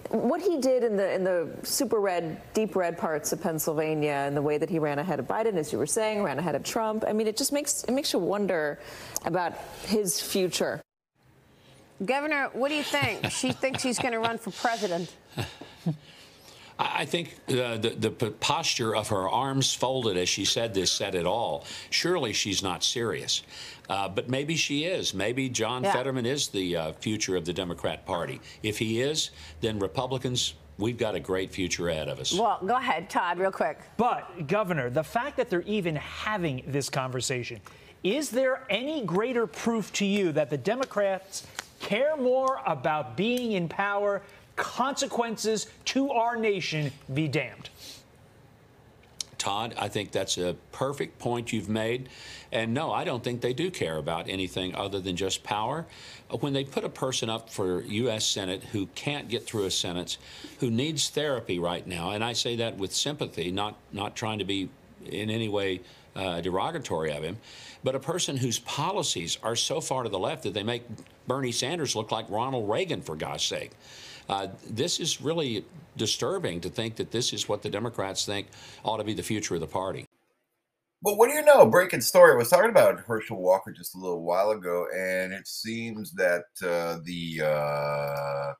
what 0.09 0.41
he 0.41 0.59
did 0.59 0.83
in 0.83 0.97
the 0.97 1.13
in 1.13 1.25
the 1.25 1.51
super 1.63 2.01
red, 2.01 2.41
deep 2.55 2.75
red 2.75 2.97
parts 2.97 3.33
of 3.33 3.43
Pennsylvania, 3.43 4.13
and 4.27 4.35
the 4.35 4.43
way 4.43 4.57
that 4.57 4.71
he 4.71 4.79
ran 4.79 4.99
ahead 4.99 5.21
of 5.21 5.27
Biden, 5.27 5.57
as 5.57 5.73
you 5.73 5.79
were 5.79 5.87
saying, 5.87 6.23
ran 6.23 6.39
ahead 6.39 6.55
of 6.55 6.65
Trump. 6.65 7.05
I 7.07 7.13
mean, 7.13 7.27
it 7.27 7.37
just 7.37 7.53
makes 7.53 7.85
it 7.85 7.93
makes 7.93 8.15
you 8.15 8.19
wonder 8.19 8.79
about 9.27 9.53
his 9.87 10.21
future. 10.21 10.81
Governor, 12.03 12.49
what 12.55 12.71
do 12.71 12.77
you 12.77 12.83
think? 12.83 13.31
she 13.31 13.53
thinks 13.53 13.83
he's 13.83 13.99
going 13.99 14.13
to 14.13 14.21
run 14.21 14.39
for 14.39 14.51
president. 14.53 15.15
I 16.81 17.05
think 17.05 17.37
uh, 17.49 17.77
the, 17.77 17.95
the 18.01 18.31
posture 18.41 18.97
of 18.97 19.09
her 19.09 19.29
arms 19.29 19.75
folded 19.75 20.17
as 20.17 20.29
she 20.29 20.47
said 20.47 20.73
this 20.73 20.91
said 20.91 21.15
it 21.15 21.27
all. 21.27 21.65
Surely 21.91 22.33
she's 22.33 22.63
not 22.63 22.83
serious. 22.83 23.43
Uh, 23.91 24.09
but 24.09 24.31
maybe 24.31 24.57
she 24.57 24.85
is. 24.85 25.13
Maybe 25.13 25.49
John 25.49 25.85
Yeah. 25.85 25.93
Fetterman 25.93 26.25
is 26.25 26.49
the 26.49 26.77
uh, 26.77 26.93
future 26.93 27.37
of 27.37 27.45
the 27.45 27.53
Democrat 27.53 28.07
Party. 28.07 28.41
If 28.63 28.79
he 28.79 29.01
is, 29.03 29.31
then 29.61 29.79
Republicans, 29.79 30.55
we've 30.79 30.97
got 30.97 31.15
a 31.15 31.21
great 31.21 31.51
future 31.53 31.89
ahead 31.91 32.09
of 32.09 32.19
us. 32.19 32.33
Well, 32.33 32.61
go 32.65 32.77
ahead, 32.77 33.11
Todd, 33.11 33.39
real 33.39 33.51
quick. 33.51 33.79
But, 33.97 34.47
Governor, 34.47 34.89
the 34.91 35.05
fact 35.05 35.37
that 35.37 35.51
they're 35.51 35.63
even 35.63 35.97
having 35.97 36.63
this 36.67 36.89
conversation, 36.89 37.61
is 38.03 38.31
there 38.31 38.65
any 38.71 39.05
greater 39.05 39.47
proof 39.47 39.93
to 39.95 40.07
you 40.07 40.33
that 40.33 40.49
the 40.49 40.57
Democrats 40.57 41.47
care 41.81 42.17
more 42.17 42.61
about 42.67 43.17
being 43.17 43.53
in 43.53 43.69
power? 43.69 44.23
Consequences 44.61 45.67
to 45.87 46.11
our 46.11 46.37
nation 46.37 46.93
be 47.12 47.29
damned. 47.29 47.71
Todd, 49.40 49.75
I 49.79 49.88
think 49.88 50.12
that's 50.12 50.37
a 50.37 50.55
perfect 50.71 51.19
point 51.19 51.50
you've 51.50 51.69
made. 51.69 52.11
And 52.52 52.75
no, 52.75 52.93
I 52.93 53.05
don't 53.05 53.25
think 53.25 53.40
they 53.40 53.55
do 53.55 53.71
care 53.71 53.97
about 53.97 54.29
anything 54.29 54.75
other 54.75 55.00
than 55.00 55.17
just 55.17 55.43
power. 55.43 55.87
When 56.40 56.52
they 56.52 56.62
put 56.62 56.85
a 56.85 56.90
person 56.90 57.31
up 57.31 57.49
for 57.49 57.83
U.S. 57.83 58.26
Senate 58.26 58.62
who 58.64 58.87
can't 58.95 59.29
get 59.29 59.47
through 59.47 59.64
a 59.64 59.71
sentence, 59.71 60.19
who 60.59 60.71
needs 60.71 61.09
therapy 61.09 61.59
right 61.59 61.87
now, 61.87 62.11
and 62.11 62.23
I 62.23 62.35
say 62.35 62.57
that 62.57 62.76
with 62.76 62.93
sympathy, 62.93 63.50
not, 63.50 63.76
not 63.93 64.14
trying 64.14 64.40
to 64.40 64.45
be 64.45 64.69
in 65.07 65.31
any 65.31 65.49
way 65.49 65.81
uh, 66.14 66.43
derogatory 66.43 67.12
of 67.12 67.23
him, 67.23 67.38
but 67.83 67.95
a 67.95 68.00
person 68.00 68.37
whose 68.37 68.59
policies 68.59 69.38
are 69.43 69.57
so 69.57 69.81
far 69.81 70.02
to 70.02 70.11
the 70.11 70.19
left 70.19 70.43
that 70.43 70.52
they 70.52 70.62
make 70.62 70.83
Bernie 71.26 71.52
Sanders 71.52 71.97
look 71.97 72.12
like 72.12 72.26
Ronald 72.29 72.69
Reagan, 72.69 73.00
for 73.00 73.17
God's 73.17 73.45
sake. 73.45 73.71
Uh, 74.31 74.47
this 74.71 75.01
is 75.01 75.21
really 75.21 75.65
disturbing 75.97 76.61
to 76.61 76.71
think 76.71 76.95
that 76.95 77.11
this 77.11 77.33
is 77.33 77.49
what 77.49 77.63
the 77.63 77.69
Democrats 77.69 78.25
think 78.25 78.47
ought 78.85 78.99
to 78.99 79.05
be 79.05 79.13
the 79.13 79.25
future 79.25 79.57
of 79.57 79.61
the 79.61 79.67
party. 79.67 80.07
But 81.03 81.17
what 81.17 81.29
do 81.29 81.35
you 81.35 81.43
know? 81.43 81.67
Breaking 81.67 82.01
story. 82.01 82.35
I 82.35 82.37
was 82.37 82.49
talking 82.49 82.71
about 82.71 83.01
Herschel 83.01 83.43
Walker 83.43 83.73
just 83.73 83.97
a 83.97 83.99
little 83.99 84.23
while 84.23 84.51
ago, 84.51 84.87
and 84.97 85.33
it 85.33 85.49
seems 85.49 86.13
that 86.13 86.45
uh, 86.63 86.99
the 87.03 87.43
uh, 87.45 88.53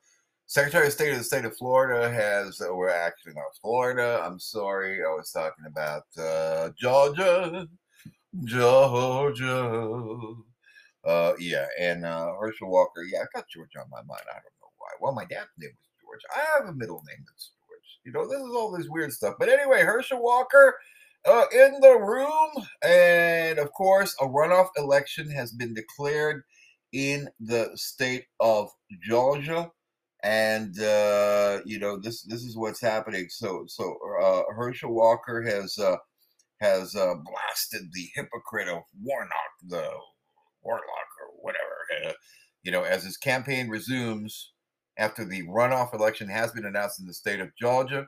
Secretary 0.47 0.89
of 0.89 0.93
State 0.93 1.13
of 1.13 1.19
the 1.19 1.25
state 1.25 1.45
of 1.45 1.57
Florida 1.57 2.11
has, 2.11 2.61
or 2.61 2.91
actually 2.91 3.35
not 3.35 3.45
Florida. 3.63 4.21
I'm 4.25 4.41
sorry, 4.41 5.05
I 5.05 5.15
was 5.15 5.31
talking 5.31 5.67
about 5.69 6.03
uh, 6.19 6.71
Georgia, 6.77 7.69
Georgia. 8.43 10.35
Uh, 11.05 11.35
yeah, 11.39 11.67
and 11.79 12.05
uh, 12.05 12.33
Herschel 12.41 12.71
Walker. 12.71 13.05
Yeah, 13.05 13.21
I 13.21 13.27
got 13.33 13.49
Georgia 13.49 13.79
on 13.79 13.91
my 13.91 14.03
mind. 14.03 14.25
I 14.29 14.35
don't 14.35 14.45
know. 14.60 14.60
Well, 15.01 15.15
my 15.15 15.25
dad's 15.25 15.51
name 15.59 15.71
was 15.77 15.89
George. 16.03 16.21
I 16.35 16.59
have 16.59 16.69
a 16.69 16.77
middle 16.77 17.03
name 17.09 17.25
that's 17.27 17.53
George. 17.69 18.01
You 18.05 18.13
know, 18.13 18.29
this 18.29 18.41
is 18.41 18.55
all 18.55 18.71
this 18.77 18.89
weird 18.89 19.13
stuff. 19.13 19.35
But 19.39 19.49
anyway, 19.49 19.83
Herschel 19.83 20.23
Walker 20.23 20.77
uh, 21.27 21.45
in 21.53 21.81
the 21.81 21.99
room. 21.99 22.51
And 22.83 23.59
of 23.59 23.73
course, 23.73 24.15
a 24.21 24.27
runoff 24.27 24.69
election 24.77 25.31
has 25.31 25.53
been 25.53 25.75
declared 25.75 26.43
in 26.93 27.29
the 27.39 27.71
state 27.75 28.27
of 28.41 28.71
Georgia. 29.03 29.71
And 30.23 30.79
uh, 30.81 31.61
you 31.65 31.79
know 31.79 31.99
this 31.99 32.23
this 32.25 32.43
is 32.43 32.57
what's 32.57 32.83
happening. 32.83 33.29
So 33.31 33.65
so 33.69 33.97
uh, 34.23 34.43
Herschel 34.55 34.93
Walker 34.93 35.43
has 35.43 35.79
uh, 35.79 35.97
has 36.61 36.95
uh, 36.95 37.15
blasted 37.15 37.89
the 37.93 38.09
hypocrite 38.15 38.69
of 38.69 38.83
Warnock, 39.03 39.31
the 39.67 39.91
Warlock 40.63 41.11
or 41.21 41.43
whatever. 41.43 42.09
uh, 42.09 42.13
you 42.63 42.73
know, 42.73 42.83
as 42.83 43.05
his 43.05 43.17
campaign 43.17 43.69
resumes 43.69 44.53
after 45.01 45.25
the 45.25 45.43
runoff 45.49 45.93
election 45.95 46.29
has 46.29 46.53
been 46.53 46.67
announced 46.67 47.01
in 47.01 47.07
the 47.07 47.15
state 47.15 47.41
of 47.41 47.51
Georgia 47.59 48.07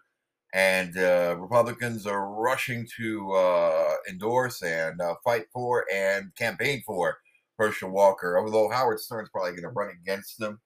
and 0.52 0.96
uh, 0.98 1.36
Republicans 1.38 2.06
are 2.06 2.30
rushing 2.30 2.86
to 2.98 3.32
uh, 3.32 3.94
endorse 4.08 4.62
and 4.62 5.00
uh, 5.00 5.14
fight 5.24 5.46
for 5.52 5.86
and 5.92 6.34
campaign 6.36 6.82
for 6.86 7.18
Herschel 7.58 7.90
Walker. 7.90 8.38
Although 8.38 8.70
Howard 8.70 9.00
Stern's 9.00 9.30
probably 9.30 9.52
going 9.52 9.62
to 9.62 9.68
run 9.70 9.90
against 9.90 10.38
them, 10.38 10.60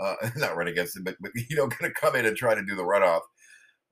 uh, 0.00 0.14
not 0.36 0.56
run 0.56 0.68
against 0.68 0.96
him, 0.96 1.04
but, 1.04 1.16
but 1.20 1.32
you 1.34 1.56
know, 1.56 1.66
going 1.78 1.92
to 1.92 2.00
come 2.00 2.16
in 2.16 2.24
and 2.24 2.36
try 2.36 2.54
to 2.54 2.64
do 2.64 2.74
the 2.74 2.82
runoff. 2.82 3.22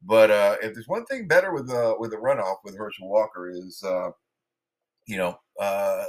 But 0.03 0.31
uh, 0.31 0.57
if 0.63 0.75
there's 0.75 0.89
one 0.89 1.05
thing 1.07 1.29
better 1.29 1.53
with 1.53 1.71
uh, 1.71 1.95
with 1.99 2.11
the 2.11 2.19
runoff 2.19 2.57
with 2.65 2.77
Herschel 2.77 3.09
Walker 3.09 3.51
is, 3.51 3.83
you 5.07 5.17
know, 5.17 5.39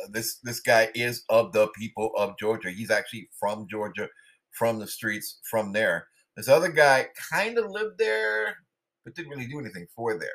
this 0.10 0.40
this 0.44 0.60
guy 0.60 0.90
is 0.96 1.24
of 1.30 1.54
the 1.54 1.68
people 1.78 2.12
of 2.18 2.38
Georgia. 2.38 2.72
He's 2.72 2.92
actually 2.92 3.30
from 3.40 3.68
Georgia, 3.70 4.10
from 4.58 4.80
the 4.80 4.88
streets, 4.88 5.40
from 5.50 5.72
there. 5.72 6.08
This 6.36 6.50
other 6.50 6.70
guy 6.70 7.08
kind 7.32 7.58
of 7.58 7.70
lived 7.70 7.98
there, 7.98 8.58
but 9.04 9.16
didn't 9.16 9.32
really 9.32 9.48
do 9.48 9.60
anything 9.60 9.88
for 9.96 10.18
there. 10.18 10.30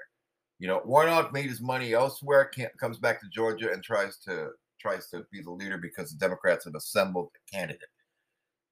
You 0.58 0.68
know, 0.68 0.82
Warnock 0.84 1.32
made 1.32 1.48
his 1.48 1.60
money 1.60 1.94
elsewhere, 1.94 2.50
comes 2.78 2.98
back 2.98 3.20
to 3.20 3.28
Georgia 3.32 3.72
and 3.72 3.82
tries 3.82 4.18
to 4.18 4.50
tries 4.80 5.08
to 5.10 5.26
be 5.30 5.42
the 5.42 5.50
leader 5.50 5.76
because 5.76 6.10
the 6.10 6.18
Democrats 6.18 6.64
have 6.64 6.74
assembled 6.74 7.28
a 7.36 7.56
candidate. 7.56 7.88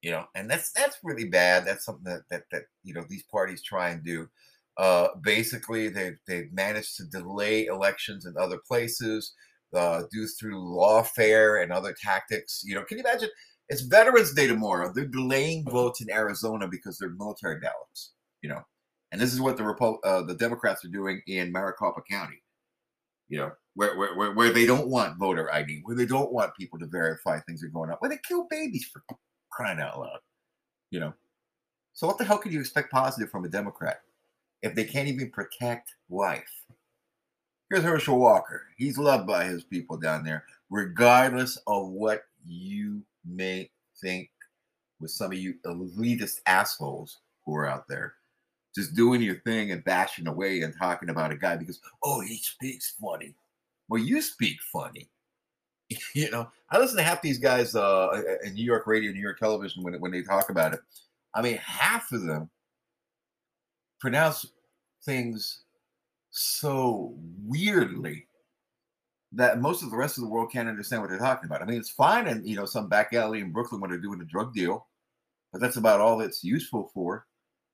You 0.03 0.13
know, 0.13 0.25
and 0.35 0.51
that's 0.51 0.71
that's 0.73 0.99
really 1.03 1.29
bad. 1.29 1.67
That's 1.67 1.85
something 1.85 2.05
that 2.05 2.23
that, 2.31 2.45
that 2.53 2.65
you 2.85 2.95
know 2.95 3.05
these 3.09 3.25
parties 3.25 3.63
try 3.63 3.91
and 3.91 4.05
do. 4.05 4.29
Uh, 4.77 5.09
basically, 5.23 5.89
they've 5.89 6.19
they've 6.27 6.53
managed 6.53 6.97
to 6.97 7.05
delay 7.05 7.67
elections 7.67 8.27
in 8.27 8.35
other 8.39 8.59
places, 8.69 9.33
uh, 9.75 10.03
due 10.13 10.27
through 10.27 10.63
lawfare 10.63 11.63
and 11.63 11.73
other 11.73 11.95
tactics. 12.01 12.63
You 12.65 12.75
know, 12.75 12.85
can 12.85 12.99
you 12.99 13.05
imagine? 13.05 13.31
It's 13.69 13.83
Veterans 13.83 14.33
Day 14.33 14.47
tomorrow. 14.47 14.93
They're 14.93 15.07
delaying 15.07 15.65
votes 15.65 16.01
in 16.01 16.11
Arizona 16.11 16.69
because 16.69 16.99
they're 16.99 17.11
military 17.11 17.61
ballots. 17.61 18.13
You 18.43 18.51
know, 18.51 18.63
and 19.13 19.21
this 19.21 19.33
is 19.33 19.41
what 19.41 19.57
the 19.57 19.63
Repo- 19.63 19.99
uh, 20.05 20.23
the 20.23 20.35
Democrats 20.35 20.85
are 20.85 20.89
doing 20.89 21.21
in 21.27 21.53
Maricopa 21.53 22.01
County. 22.09 22.43
You 23.29 23.39
know, 23.39 23.53
where, 23.75 23.97
where 23.97 24.33
where 24.33 24.53
they 24.53 24.65
don't 24.65 24.89
want 24.89 25.19
voter 25.19 25.53
ID, 25.53 25.81
where 25.85 25.97
they 25.97 26.07
don't 26.07 26.33
want 26.33 26.57
people 26.57 26.79
to 26.79 26.87
verify 26.87 27.41
things 27.41 27.63
are 27.63 27.69
going 27.69 27.91
up, 27.91 28.01
where 28.01 28.11
they 28.11 28.19
kill 28.27 28.47
babies 28.49 28.89
for 28.91 29.03
crying 29.51 29.81
out 29.81 29.99
loud. 29.99 30.21
You 30.91 31.01
know, 31.01 31.15
so 31.93 32.07
what 32.07 32.17
the 32.17 32.25
hell 32.25 32.39
can 32.39 32.53
you 32.53 32.61
expect 32.61 32.91
positive 32.91 33.31
from 33.31 33.45
a 33.45 33.49
Democrat 33.49 34.01
if 34.63 34.75
they 34.75 34.85
can't 34.85 35.09
even 35.09 35.31
protect 35.31 35.93
life? 36.09 36.65
Here's 37.69 37.85
Herschel 37.85 38.19
Walker. 38.19 38.63
He's 38.79 38.97
loved 38.97 39.27
by 39.27 39.45
his 39.45 39.63
people 39.65 39.99
down 39.99 40.25
there, 40.25 40.45
regardless 40.71 41.59
of 41.67 41.89
what 41.89 42.23
you 42.47 43.03
may 43.25 43.71
think 44.01 44.31
with 45.01 45.11
some 45.11 45.33
of 45.33 45.39
you 45.39 45.55
elitist 45.65 46.41
assholes 46.47 47.19
who 47.45 47.55
are 47.55 47.67
out 47.67 47.87
there 47.89 48.15
just 48.75 48.95
doing 48.95 49.21
your 49.21 49.41
thing 49.41 49.73
and 49.73 49.83
bashing 49.85 50.29
away 50.29 50.61
and 50.61 50.75
talking 50.79 51.09
about 51.09 51.33
a 51.33 51.37
guy 51.37 51.57
because, 51.57 51.81
oh, 52.05 52.21
he 52.21 52.37
speaks 52.37 52.95
funny. 53.01 53.35
Well, 53.89 54.01
you 54.01 54.23
speak 54.23 54.57
funny. 54.73 55.09
you 56.15 56.31
know, 56.31 56.49
I 56.71 56.79
listen 56.79 56.99
to 56.99 57.03
half 57.03 57.21
these 57.21 57.39
guys 57.39 57.75
uh, 57.75 58.23
in 58.45 58.55
New 58.55 58.65
York 58.65 58.87
radio, 58.87 59.11
New 59.11 59.21
York 59.21 59.39
television 59.39 59.83
when 59.83 59.99
when 60.01 60.13
they 60.13 60.23
talk 60.23 60.51
about 60.51 60.75
it. 60.75 60.81
I 61.35 61.43
mean, 61.43 61.57
half 61.57 62.13
of 62.13 62.23
them 62.23 62.51
pronounce 63.99 64.47
things 65.05 65.63
so 66.31 67.15
weirdly 67.45 68.28
that 69.33 69.61
most 69.61 69.83
of 69.83 69.91
the 69.91 69.97
rest 69.97 70.17
of 70.17 70.25
the 70.25 70.31
world 70.31 70.51
can't 70.51 70.69
understand 70.69 71.03
what 71.03 71.11
they're 71.11 71.19
talking 71.19 71.47
about. 71.47 71.63
I 71.63 71.67
mean, 71.67 71.79
it's 71.79 71.91
fine 71.91 72.27
in 72.27 72.45
you 72.47 72.57
know 72.57 72.65
some 72.65 72.89
back 72.89 73.13
alley 73.13 73.41
in 73.41 73.53
Brooklyn 73.53 73.81
when 73.81 73.91
they're 73.91 73.99
doing 73.99 74.21
a 74.21 74.25
drug 74.25 74.55
deal, 74.55 74.87
but 75.53 75.61
that's 75.61 75.77
about 75.77 76.01
all 76.01 76.21
it's 76.21 76.45
useful 76.45 76.91
for. 76.95 77.27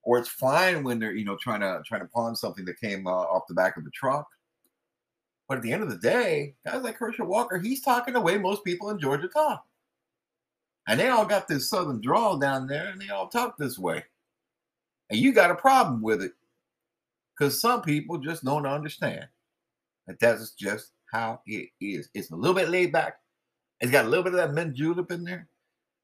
Or 0.02 0.18
it's 0.18 0.28
fine 0.28 0.84
when 0.84 0.98
they're 0.98 1.14
you 1.14 1.24
know 1.24 1.36
trying 1.36 1.60
to 1.60 1.82
trying 1.86 2.02
to 2.02 2.08
pawn 2.08 2.36
something 2.36 2.64
that 2.64 2.80
came 2.80 3.06
uh, 3.06 3.10
off 3.10 3.46
the 3.48 3.54
back 3.54 3.76
of 3.76 3.84
the 3.84 3.90
truck. 3.90 4.26
But 5.48 5.58
at 5.58 5.62
the 5.62 5.72
end 5.72 5.82
of 5.82 5.90
the 5.90 5.98
day, 5.98 6.54
guys 6.66 6.82
like 6.82 6.96
Herschel 6.96 7.26
Walker, 7.26 7.58
he's 7.58 7.82
talking 7.82 8.14
the 8.14 8.20
way 8.20 8.38
most 8.38 8.64
people 8.64 8.90
in 8.90 8.98
Georgia 8.98 9.28
talk. 9.28 9.64
And 10.88 10.98
they 10.98 11.08
all 11.08 11.26
got 11.26 11.48
this 11.48 11.68
southern 11.70 12.00
drawl 12.00 12.38
down 12.38 12.66
there, 12.66 12.88
and 12.88 13.00
they 13.00 13.08
all 13.08 13.28
talk 13.28 13.56
this 13.56 13.78
way. 13.78 14.04
And 15.10 15.18
you 15.18 15.32
got 15.32 15.50
a 15.50 15.54
problem 15.54 16.02
with 16.02 16.22
it 16.22 16.32
because 17.36 17.60
some 17.60 17.82
people 17.82 18.18
just 18.18 18.44
don't 18.44 18.66
understand 18.66 19.26
that 20.06 20.18
that's 20.18 20.52
just 20.52 20.92
how 21.14 21.40
it 21.46 21.70
is. 21.80 22.08
It's 22.12 22.30
a 22.32 22.36
little 22.36 22.54
bit 22.54 22.68
laid 22.68 22.92
back. 22.92 23.18
It's 23.80 23.92
got 23.92 24.04
a 24.04 24.08
little 24.08 24.24
bit 24.24 24.34
of 24.34 24.38
that 24.38 24.52
mint 24.52 24.74
julep 24.74 25.12
in 25.12 25.24
there. 25.24 25.48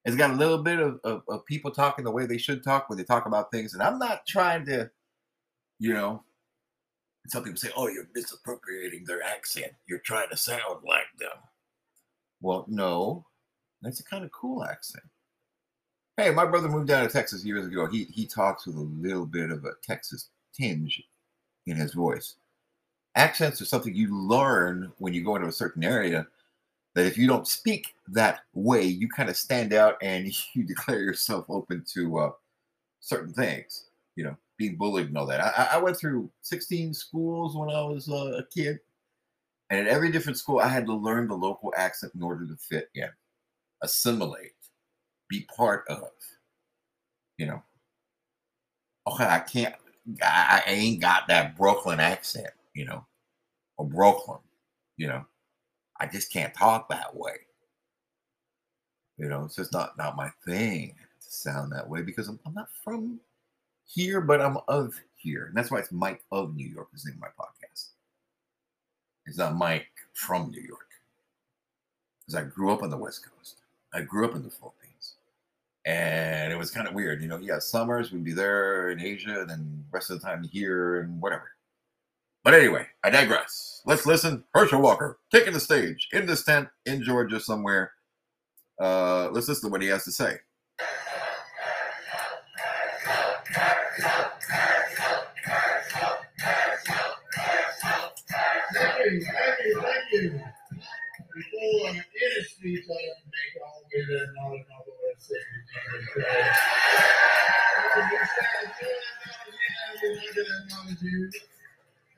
It's 0.05 0.17
got 0.17 0.31
a 0.31 0.35
little 0.35 0.63
bit 0.63 0.79
of, 0.79 1.01
of, 1.05 1.23
of 1.29 1.45
people 1.45 1.71
talking 1.71 2.05
the 2.05 2.11
way 2.11 2.25
they 2.25 2.39
should 2.39 2.65
talk 2.65 2.89
when 2.89 2.97
they 2.97 3.05
talk 3.05 3.27
about 3.27 3.51
things. 3.51 3.75
And 3.75 3.83
I'm 3.83 3.99
not 3.99 4.27
trying 4.27 4.65
to, 4.67 4.91
you 5.79 5.93
know, 5.93 6.23
some 7.27 7.45
people 7.45 7.59
say, 7.59 7.71
oh, 7.77 7.89
you're 7.89 8.09
misappropriating 8.15 9.05
their 9.05 9.23
accent. 9.23 9.73
You're 9.87 9.99
trying 9.99 10.31
to 10.31 10.37
sound 10.37 10.85
like 10.87 11.07
them. 11.19 11.29
Well, 12.41 12.65
no, 12.69 13.27
that's 13.83 14.01
a 14.01 14.05
kind 14.05 14.25
of 14.25 14.33
cool 14.33 14.65
accent. 14.65 15.05
Hey, 16.17 16.31
my 16.31 16.47
brother 16.47 16.69
moved 16.69 16.89
down 16.89 17.07
to 17.07 17.13
Texas 17.13 17.45
years 17.45 17.67
ago. 17.67 17.87
He 17.87 18.05
he 18.05 18.27
talks 18.27 18.67
with 18.67 18.77
a 18.77 18.81
little 18.81 19.27
bit 19.27 19.51
of 19.51 19.65
a 19.65 19.73
Texas 19.83 20.29
tinge 20.55 21.03
in 21.67 21.77
his 21.77 21.95
voice 21.95 22.37
accents 23.21 23.61
are 23.61 23.67
something 23.67 23.95
you 23.95 24.17
learn 24.17 24.91
when 24.99 25.13
you 25.13 25.23
go 25.23 25.37
into 25.37 25.49
a 25.49 25.53
certain 25.53 25.85
area 25.85 26.27
that 26.95 27.07
if 27.07 27.19
you 27.19 27.27
don't 27.27 27.47
speak 27.47 27.95
that 28.09 28.41
way 28.55 28.83
you 28.83 29.09
kind 29.09 29.29
of 29.29 29.37
stand 29.37 29.73
out 29.75 29.97
and 30.03 30.33
you 30.55 30.65
declare 30.65 31.01
yourself 31.01 31.45
open 31.49 31.85
to 31.87 32.19
uh, 32.19 32.31
certain 33.01 33.33
things 33.33 33.91
you 34.17 34.25
know 34.25 34.37
being 34.57 34.77
bullied 34.77 35.07
and 35.07 35.17
all 35.17 35.27
that. 35.27 35.41
I, 35.41 35.77
I, 35.77 35.79
went 35.79 35.97
through 35.97 36.31
16 36.43 36.93
schools 36.93 37.57
when 37.57 37.71
i 37.71 37.83
was 37.83 38.09
uh, 38.11 38.39
a 38.39 38.45
kid 38.55 38.79
and 39.71 39.81
at 39.81 39.87
every 39.87 40.11
different 40.11 40.39
school 40.39 40.59
i 40.59 40.69
had 40.69 40.87
to 40.87 40.95
learn 40.95 41.29
the 41.29 41.35
local 41.35 41.73
accent 41.77 42.13
in 42.15 42.23
order 42.23 42.47
to 42.47 42.57
fit 42.57 42.89
in 42.95 43.09
assimilate 43.83 44.53
be 45.29 45.47
part 45.57 45.85
of 45.89 46.09
you 47.39 47.47
know. 47.47 47.63
Okay 49.07 49.25
i 49.25 49.39
can't 49.41 49.75
i, 50.23 50.63
I 50.67 50.71
ain't 50.71 51.01
got 51.01 51.29
that 51.29 51.57
brooklyn 51.57 52.01
accent 52.01 52.51
you 52.75 52.85
know, 52.85 53.05
Brooklyn, 53.85 54.39
you 54.97 55.09
know. 55.09 55.25
I 56.01 56.07
just 56.07 56.33
can't 56.33 56.55
talk 56.55 56.89
that 56.89 57.15
way. 57.15 57.35
You 59.19 59.29
know, 59.29 59.45
it's 59.45 59.57
just 59.57 59.73
not 59.73 59.99
not 59.99 60.17
my 60.17 60.31
thing 60.47 60.95
to 60.97 61.31
sound 61.31 61.73
that 61.73 61.89
way 61.89 62.01
because 62.01 62.27
I'm, 62.29 62.41
I'm 62.47 62.55
not 62.55 62.71
from 62.83 63.21
here, 63.87 64.23
but 64.23 64.41
I'm 64.41 64.57
of 64.67 64.95
here. 65.17 65.47
And 65.47 65.57
that's 65.57 65.71
why 65.71 65.79
it's 65.79 65.93
Mike 65.93 66.23
of 66.33 66.57
New 66.57 66.67
York 66.67 66.89
is 66.95 67.07
in 67.07 67.19
my 67.21 67.29
podcast. 67.39 67.89
It's 69.27 69.37
not 69.37 69.57
Mike 69.57 69.89
from 70.15 70.51
New 70.51 70.63
York. 70.63 70.89
Because 72.21 72.35
I 72.35 72.49
grew 72.49 72.73
up 72.73 72.83
on 72.83 72.91
the 72.91 72.97
West 72.97 73.25
Coast. 73.25 73.59
I 73.93 74.01
grew 74.01 74.25
up 74.25 74.35
in 74.35 74.43
the 74.43 74.51
Philippines. 74.51 75.17
And 75.85 76.53
it 76.53 76.57
was 76.57 76.71
kind 76.71 76.89
of 76.89 76.95
weird. 76.95 77.21
You 77.21 77.29
know, 77.29 77.39
yeah, 77.39 77.59
summers 77.59 78.13
we'd 78.13 78.25
be 78.25 78.33
there 78.33 78.91
in 78.91 79.01
Asia 79.01 79.41
and 79.41 79.51
then 79.51 79.85
rest 79.91 80.11
of 80.11 80.21
the 80.21 80.27
time 80.27 80.45
here 80.45 81.01
and 81.01 81.21
whatever. 81.21 81.53
But 82.45 82.55
anyway, 82.55 82.87
I 83.05 83.11
digress. 83.11 83.83
Let's 83.87 84.07
listen. 84.07 84.45
Herschel 84.55 84.81
Walker 84.81 85.19
taking 85.33 85.53
the 85.53 85.61
stage 85.61 86.09
in 86.13 86.27
this 86.27 86.45
tent 86.45 86.69
in 86.87 87.03
Georgia 87.03 87.41
somewhere. 87.41 87.93
Uh, 88.81 89.31
let's 89.33 89.49
listen 89.49 89.69
to 89.71 89.73
what 89.73 89.83
he 89.83 89.89
has 89.89 90.05
to 90.05 90.13
say. 90.13 90.39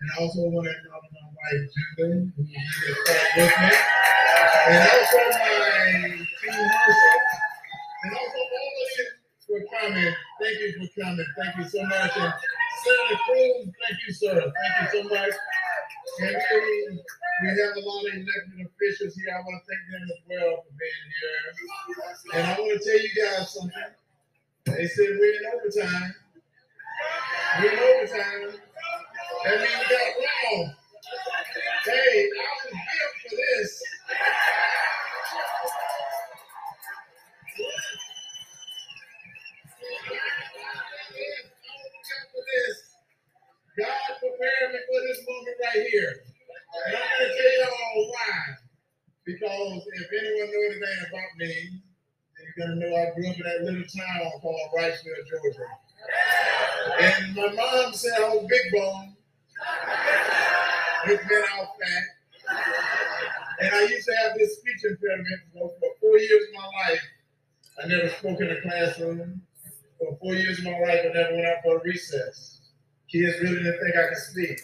And 0.02 0.10
I 0.18 0.22
also 0.22 0.42
want 0.50 0.66
to 0.66 0.74
acknowledge 0.74 1.14
my 1.14 1.30
wife, 1.30 1.62
Julie, 1.94 2.26
who 2.34 2.42
is 2.42 2.50
with 3.38 3.54
me. 3.54 3.70
And 4.66 4.82
also 4.82 5.18
my 5.30 6.10
team 6.10 6.26
Herschel. 6.42 7.22
And 8.02 8.10
also 8.10 8.38
all 8.42 8.74
of 8.82 8.90
you 8.98 9.06
for 9.46 9.62
coming. 9.78 10.14
Thank 10.42 10.58
you 10.58 10.70
for 10.74 10.90
coming. 10.98 11.26
Thank 11.38 11.54
you 11.54 11.66
so 11.70 11.82
much. 11.86 12.18
And 12.18 12.34
Senator 12.82 13.20
Cruz, 13.30 13.70
thank 13.78 13.98
you, 14.02 14.12
sir. 14.12 14.34
Thank 14.42 14.74
you 14.82 14.88
so 14.90 15.08
much. 15.08 15.34
And 16.18 16.34
we, 16.34 16.98
we 16.98 17.48
have 17.62 17.78
a 17.78 17.86
lot 17.86 18.02
of 18.02 18.10
elected 18.10 18.58
officials 18.74 19.14
here. 19.14 19.30
I 19.30 19.38
want 19.38 19.62
to 19.62 19.70
thank 19.70 19.82
them 19.86 20.02
as 20.02 20.18
well 20.26 20.66
for 20.66 20.72
being 20.82 21.06
here. 21.14 22.42
And 22.42 22.46
I 22.50 22.58
want 22.58 22.74
to 22.74 22.82
tell 22.82 22.98
you 22.98 23.12
guys 23.22 23.54
something. 23.54 23.94
They 24.66 24.86
said 24.90 25.14
we're 25.14 25.30
in 25.30 25.46
overtime. 25.54 26.14
We're 27.62 27.70
in 27.70 27.78
overtime. 27.78 28.58
That 29.44 29.59
means 29.59 29.70
we 29.72 29.96
got 29.96 30.09
wrong. 30.20 30.74
Hey, 31.85 32.28
I 32.31 32.46
was 32.62 32.72
built 32.72 33.14
for 33.22 33.37
this. 33.37 33.83
God 43.78 44.11
prepared 44.20 44.72
me 44.74 44.81
for 44.87 45.00
this 45.09 45.20
moment 45.26 45.57
right 45.64 45.87
here. 45.90 46.12
And 46.87 46.96
I'm 46.96 47.02
going 47.18 47.31
to 47.31 47.37
tell 47.37 47.55
y'all 47.66 48.11
why. 48.12 48.38
Because 49.24 49.83
if 49.94 50.09
anyone 50.20 50.50
knows 50.52 50.76
anything 50.76 51.07
about 51.09 51.33
me, 51.38 51.83
you're 52.38 52.66
going 52.66 52.81
to 52.81 52.87
know 52.87 52.96
I 52.96 53.11
grew 53.14 53.31
up 53.31 53.37
in 53.37 53.42
that 53.42 53.64
little 53.64 53.88
town 53.90 54.33
called 54.42 54.70
Wrightsville, 54.76 55.24
Georgia. 55.31 55.68
And 57.00 57.37
my 57.37 57.52
mom 57.55 57.94
said 57.94 58.12
I 58.18 58.28
was 58.31 58.46
big 58.48 58.72
bone. 58.72 59.16
It's 61.07 61.27
been 61.27 61.42
out 61.59 61.68
fat. 61.81 62.05
And 63.61 63.75
I 63.75 63.83
used 63.83 64.07
to 64.07 64.14
have 64.22 64.37
this 64.38 64.59
speech 64.59 64.85
impediment 64.85 65.40
for, 65.53 65.72
for 65.81 65.90
four 66.01 66.18
years 66.18 66.42
of 66.48 66.55
my 66.55 66.66
life. 66.88 67.03
I 67.83 67.87
never 67.87 68.09
spoke 68.09 68.40
in 68.40 68.51
a 68.51 68.61
classroom. 68.62 69.42
For 69.98 70.16
four 70.20 70.35
years 70.35 70.59
of 70.59 70.64
my 70.64 70.79
life, 70.81 71.01
I 71.05 71.12
never 71.14 71.35
went 71.35 71.46
out 71.46 71.62
for 71.64 71.79
a 71.79 71.83
recess. 71.85 72.61
Kids 73.11 73.40
really 73.40 73.62
didn't 73.62 73.81
think 73.81 73.96
I 73.96 74.09
could 74.09 74.18
speak. 74.18 74.61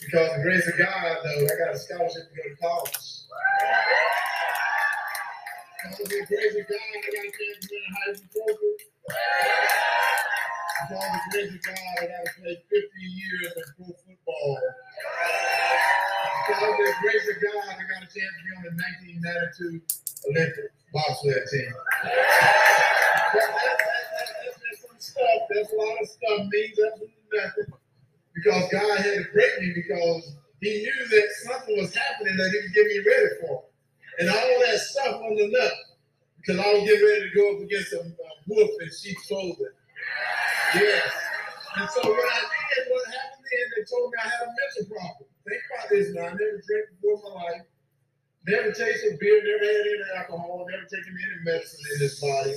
Because 0.00 0.36
the 0.36 0.42
grace 0.42 0.66
of 0.68 0.78
God, 0.78 1.16
though, 1.24 1.44
I 1.44 1.58
got 1.58 1.74
a 1.74 1.78
scholarship 1.78 2.28
to 2.28 2.36
go 2.36 2.42
to 2.48 2.56
college. 2.60 2.98
Because 5.82 6.08
the 6.08 6.26
grace 6.26 6.56
of 6.56 6.68
God, 6.68 6.78
I 6.78 7.00
got 7.00 7.24
a 7.24 7.32
chance 7.32 7.60
to 7.60 7.68
win 7.72 7.82
a 7.88 7.92
high 7.96 8.14
school. 8.14 8.76
Because 10.76 11.04
of 11.04 11.12
the 11.12 11.30
grace 11.32 11.52
of 11.56 11.62
God, 11.62 11.96
I 11.96 12.04
got 12.04 12.20
to 12.26 12.32
play 12.36 12.56
50 12.68 13.00
years 13.00 13.52
of 13.56 13.64
pro 13.76 13.86
football. 13.96 14.58
Of 16.52 16.76
the 16.76 16.92
grace 17.00 17.26
of 17.32 17.36
God, 17.40 17.64
I 17.64 17.82
got 17.88 18.04
a 18.04 18.08
chance 18.12 18.32
to 18.36 18.40
be 18.44 18.50
on 18.52 18.62
the 18.68 18.72
1992 19.24 19.80
Olympic 20.28 20.68
bobsled 20.92 21.48
team. 21.48 21.72
That, 22.04 22.12
that, 23.32 23.76
that, 23.80 24.52
that's 24.52 24.84
some 24.84 25.00
stuff. 25.00 25.48
A 25.48 25.76
lot 25.80 25.96
of 25.96 26.08
stuff. 26.12 26.44
Means 26.44 26.76
absolutely 26.76 27.24
nothing. 27.32 27.72
Because 28.36 28.68
God 28.68 29.00
had 29.00 29.16
to 29.16 29.24
break 29.32 29.56
me 29.60 29.72
because 29.80 30.36
He 30.60 30.84
knew 30.84 31.00
that 31.08 31.26
something 31.48 31.76
was 31.80 31.96
happening 31.96 32.36
that 32.36 32.52
He 32.52 32.60
could 32.68 32.74
get 32.76 32.84
me 32.84 32.98
ready 33.00 33.32
for. 33.40 33.64
And 34.20 34.28
all 34.28 34.56
that 34.60 34.76
stuff 34.76 35.24
on 35.24 35.36
the 35.36 35.48
enough 35.48 35.72
because 36.36 36.60
I 36.60 36.68
was 36.68 36.84
getting 36.84 37.00
ready 37.00 37.30
to 37.30 37.34
go 37.34 37.56
up 37.56 37.62
against 37.64 37.92
a, 37.92 38.00
a 38.00 38.04
uh, 38.04 38.36
wolf 38.46 38.70
in 38.82 38.90
sheep's 38.92 39.26
clothing. 39.26 39.72
Yes. 40.74 41.12
And 41.76 41.90
so 41.90 42.00
what 42.08 42.20
I 42.20 42.40
did, 42.40 42.84
what 42.90 43.04
happened 43.06 43.44
then, 43.46 43.66
they 43.76 43.84
told 43.84 44.10
me 44.10 44.16
I 44.20 44.28
had 44.28 44.42
a 44.44 44.50
mental 44.50 44.84
problem. 44.92 45.28
Think 45.46 45.62
about 45.70 45.86
this 45.90 46.06
now. 46.14 46.22
I 46.26 46.32
never 46.34 46.60
drank 46.64 46.84
before 46.96 47.16
in 47.16 47.22
my 47.22 47.42
life. 47.42 47.66
Never 48.46 48.72
tasted 48.72 49.18
beer, 49.18 49.42
never 49.42 49.66
had 49.66 49.86
any 49.86 50.18
alcohol, 50.18 50.66
never 50.70 50.86
taken 50.86 51.12
any 51.14 51.38
medicine 51.44 51.80
in 51.94 51.98
this 52.00 52.20
body. 52.20 52.54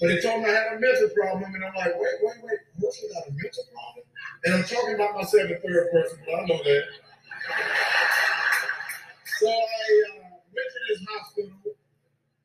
But 0.00 0.06
they 0.08 0.20
told 0.20 0.42
me 0.42 0.50
I 0.50 0.54
had 0.54 0.76
a 0.76 0.80
mental 0.80 1.10
problem, 1.14 1.54
and 1.54 1.64
I'm 1.64 1.74
like, 1.74 1.94
wait, 1.94 2.16
wait, 2.22 2.38
wait, 2.42 2.60
what's 2.78 3.00
got 3.12 3.28
a 3.28 3.32
mental 3.32 3.64
problem? 3.72 4.04
And 4.44 4.54
I'm 4.54 4.64
talking 4.64 4.94
about 4.94 5.14
myself 5.14 5.50
in 5.50 5.58
third 5.62 5.90
person, 5.92 6.18
but 6.26 6.34
I 6.34 6.46
know 6.46 6.58
that. 6.62 6.84
So 9.38 9.48
I 9.48 9.52
uh, 10.10 10.22
went 10.54 10.68
to 10.74 10.80
this 10.88 11.06
hospital 11.08 11.50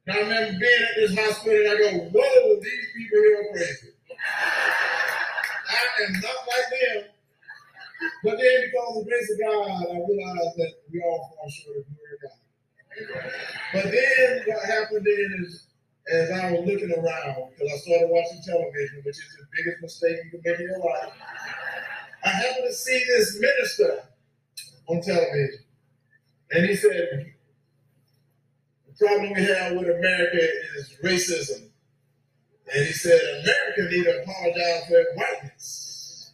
And 0.08 0.18
I 0.18 0.22
remember 0.22 0.60
being 0.60 0.84
at 0.84 0.96
this 0.98 1.16
hospital 1.18 1.60
and 1.60 1.70
I 1.70 1.78
go, 1.78 2.00
whoa, 2.14 2.60
these 2.62 2.88
people 2.96 3.20
here 3.20 3.42
are 3.42 3.54
crazy. 3.54 3.97
I 5.70 6.04
am 6.06 6.14
not 6.14 6.40
like 6.48 6.70
them. 6.72 7.10
But 8.24 8.38
then 8.38 8.62
because 8.66 8.98
of 8.98 9.06
the 9.06 9.10
grace 9.10 9.32
of 9.32 9.40
God, 9.40 9.68
I 9.90 9.98
realized 10.08 10.58
that 10.58 10.72
we 10.92 11.02
all 11.02 11.34
fall 11.36 11.50
short 11.50 11.78
of 11.78 11.84
the 11.86 11.94
glory 11.96 12.14
of 12.14 12.22
God. 12.22 12.40
But 13.74 13.86
then 13.92 14.44
what 14.48 14.66
happened 14.66 15.06
then 15.06 15.46
is 15.46 15.68
as 16.12 16.32
I 16.32 16.52
was 16.52 16.66
looking 16.66 16.92
around, 16.92 17.52
because 17.52 17.74
I 17.74 17.78
started 17.78 18.10
watching 18.10 18.42
television, 18.46 19.02
which 19.04 19.18
is 19.18 19.38
the 19.38 19.46
biggest 19.58 19.82
mistake 19.82 20.18
you 20.26 20.32
can 20.32 20.42
make 20.46 20.60
in 20.60 20.68
your 20.68 20.80
life, 20.80 21.14
I 22.24 22.30
happened 22.30 22.66
to 22.68 22.74
see 22.74 23.04
this 23.08 23.40
minister 23.40 24.04
on 24.88 25.02
television. 25.02 25.60
And 26.52 26.66
he 26.66 26.76
said, 26.76 27.34
the 28.88 29.06
problem 29.06 29.34
we 29.34 29.44
have 29.44 29.74
with 29.74 29.90
America 29.90 30.48
is 30.78 30.98
racism. 31.04 31.67
And 32.74 32.86
he 32.86 32.92
said, 32.92 33.20
America 33.44 33.96
need 33.96 34.04
to 34.04 34.22
apologize 34.24 34.88
for 34.88 35.00
its 35.00 35.12
whiteness. 35.16 36.34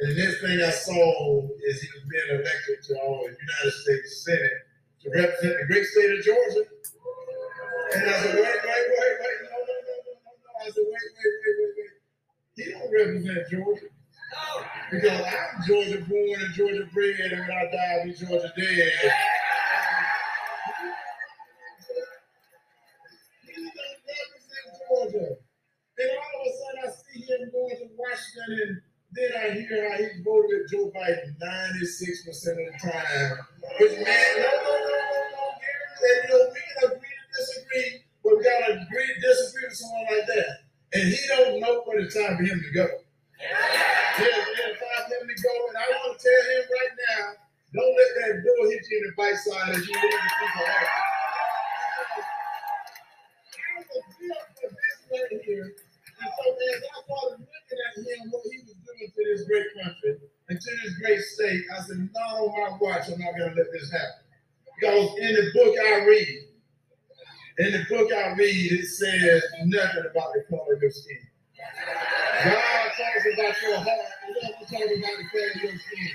And 0.00 0.10
the 0.10 0.24
next 0.24 0.40
thing 0.40 0.60
I 0.60 0.70
saw 0.70 1.48
is 1.66 1.82
he 1.82 1.88
was 1.94 2.04
being 2.08 2.40
elected 2.40 2.82
to 2.88 3.00
our 3.00 3.22
United 3.22 3.72
States 3.72 4.24
Senate 4.24 4.60
to 5.02 5.10
represent 5.10 5.54
the 5.60 5.66
great 5.66 5.84
state 5.84 6.18
of 6.18 6.24
Georgia. 6.24 6.64
And 7.94 8.10
I 8.10 8.12
said, 8.22 8.34
wait, 8.34 8.42
wait, 8.42 8.86
wait, 8.90 9.14
wait, 9.20 9.38
no, 9.44 9.56
no, 9.60 9.76
no, 9.84 9.94
no, 10.02 10.12
no, 10.24 10.32
no. 10.32 10.60
I 10.60 10.70
said, 10.70 10.84
wait, 10.88 11.08
wait, 11.14 11.34
wait, 11.44 11.56
wait, 11.60 11.72
wait. 11.76 11.94
He 12.56 12.72
don't 12.72 12.90
represent 12.92 13.50
Georgia. 13.50 13.88
Because 14.90 15.20
I'm 15.20 15.62
Georgia 15.66 16.04
born 16.08 16.40
and 16.40 16.54
Georgia 16.54 16.88
bred, 16.92 17.32
and 17.32 17.40
when 17.40 17.50
I 17.50 17.64
die, 17.70 17.98
I'll 17.98 18.04
be 18.04 18.12
Georgia 18.14 18.52
dead. 18.56 18.92
He 23.42 23.52
don't 23.54 23.72
represent 23.76 24.66
Georgia. 24.88 25.36
And 25.96 26.10
all 26.10 26.88
of 26.88 26.90
a 26.90 26.92
see 27.26 27.50
going 27.52 27.76
to 27.76 27.88
Washington, 27.96 28.52
and 28.60 28.82
then 29.12 29.30
I 29.38 29.44
hear 29.54 29.90
how 29.90 29.96
he 29.98 30.22
voted 30.22 30.50
with 30.50 30.70
Joe 30.70 30.92
Biden 30.92 31.36
96% 31.40 32.28
of 32.28 32.56
the 32.56 32.74
time. 32.82 33.38
Which 33.80 33.96
man, 33.98 34.32
no, 34.38 34.50
no, 34.64 34.72
no, 34.74 34.92
no, 34.92 35.20
no, 35.32 35.44
Gary 35.60 36.20
you 36.22 36.28
know, 36.28 36.42
we 36.52 36.60
can 36.60 36.76
agree 36.92 37.16
to 37.16 37.26
disagree, 37.32 37.90
but 38.22 38.36
we 38.36 38.44
gotta 38.44 38.72
agree 38.84 39.08
to 39.08 39.20
disagree 39.20 39.64
with 39.68 39.76
someone 39.78 40.06
like 40.10 40.26
that. 40.26 40.50
And 40.94 41.04
he 41.08 41.18
don't 41.28 41.60
know 41.60 41.82
when 41.86 42.04
it's 42.04 42.14
time 42.14 42.36
for 42.36 42.44
him 42.44 42.60
to 42.60 42.70
go. 42.74 42.86
Yeah, 43.40 44.20
it's 44.20 44.80
time 44.80 45.04
for 45.08 45.14
him 45.16 45.28
to 45.28 45.36
go, 45.42 45.54
and 45.68 45.76
I 45.78 45.86
want 45.90 46.18
to 46.18 46.22
tell 46.22 46.42
him 46.50 46.64
right 46.70 46.94
now, 47.08 47.24
don't 47.74 47.94
let 47.96 48.10
that 48.22 48.34
door 48.44 48.70
hit 48.70 48.86
you 48.90 48.98
in 48.98 49.04
the 49.10 49.12
bite 49.16 49.40
side 49.42 49.70
as 49.74 49.82
you 49.88 49.94
leave 49.94 50.12
the 50.12 50.30
people 50.38 50.66
out. 50.66 50.88
I 53.58 53.80
was 53.80 54.04
built 54.20 54.48
for 54.54 54.68
this 54.70 54.96
right 55.10 55.42
here. 55.44 55.83
And 56.24 56.32
so 56.40 56.44
as 56.56 56.80
I 56.80 56.96
started 57.04 57.44
looking 57.44 57.80
at 57.84 57.94
him, 58.00 58.32
what 58.32 58.42
he 58.48 58.64
was 58.64 58.80
doing 58.80 59.12
to 59.12 59.20
this 59.28 59.44
great 59.44 59.68
country 59.76 60.16
and 60.48 60.56
to 60.56 60.70
this 60.80 60.94
great 60.96 61.20
state, 61.20 61.60
I 61.68 61.82
said, 61.84 62.08
not 62.14 62.40
on 62.40 62.48
my 62.48 62.78
watch, 62.80 63.12
I'm 63.12 63.20
not 63.20 63.36
gonna 63.36 63.52
let 63.52 63.68
this 63.72 63.92
happen. 63.92 64.24
Because 64.72 65.10
in 65.20 65.34
the 65.36 65.52
book 65.52 65.76
I 65.76 66.04
read, 66.04 66.48
in 67.58 67.72
the 67.72 67.84
book 67.92 68.08
I 68.12 68.32
read, 68.32 68.72
it 68.72 68.86
says 68.86 69.44
nothing 69.68 70.08
about 70.10 70.32
the 70.32 70.44
color 70.48 70.74
of 70.74 70.80
your 70.80 70.90
skin. 70.90 71.20
God 72.44 72.88
talks 72.96 73.24
about 73.36 73.62
your 73.62 73.76
heart, 73.76 74.08
he 74.24 74.32
doesn't 74.40 74.64
talk 74.64 74.80
about 74.80 75.16
the 75.20 75.28
color 75.28 75.50
of 75.54 75.62
your 75.62 75.76
skin. 75.76 76.10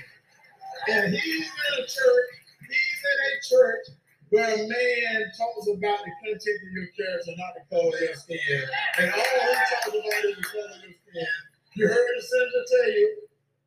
And 0.90 1.14
he's 1.14 1.46
in 1.46 1.72
a 1.78 1.86
church, 1.86 2.30
he's 2.66 2.98
in 3.06 3.18
a 3.30 3.34
church 3.46 3.86
where 4.30 4.46
a 4.46 4.62
man 4.62 5.18
talks 5.34 5.66
about 5.66 5.98
the 6.06 6.12
content 6.22 6.58
of 6.62 6.70
your 6.70 6.86
character, 6.94 7.34
not 7.34 7.54
the 7.58 7.64
color 7.66 7.90
of 7.90 8.00
your 8.00 8.14
skin. 8.14 8.38
And 8.98 9.10
all 9.10 9.18
he 9.18 9.54
talks 9.66 9.90
about 9.90 10.22
is 10.22 10.36
the 10.38 10.46
color 10.46 10.70
of 10.70 10.82
your 10.86 10.94
skin. 10.94 11.30
You 11.74 11.86
heard 11.86 12.14
the 12.14 12.22
senator 12.22 12.64
tell 12.66 12.90
you, 12.94 13.06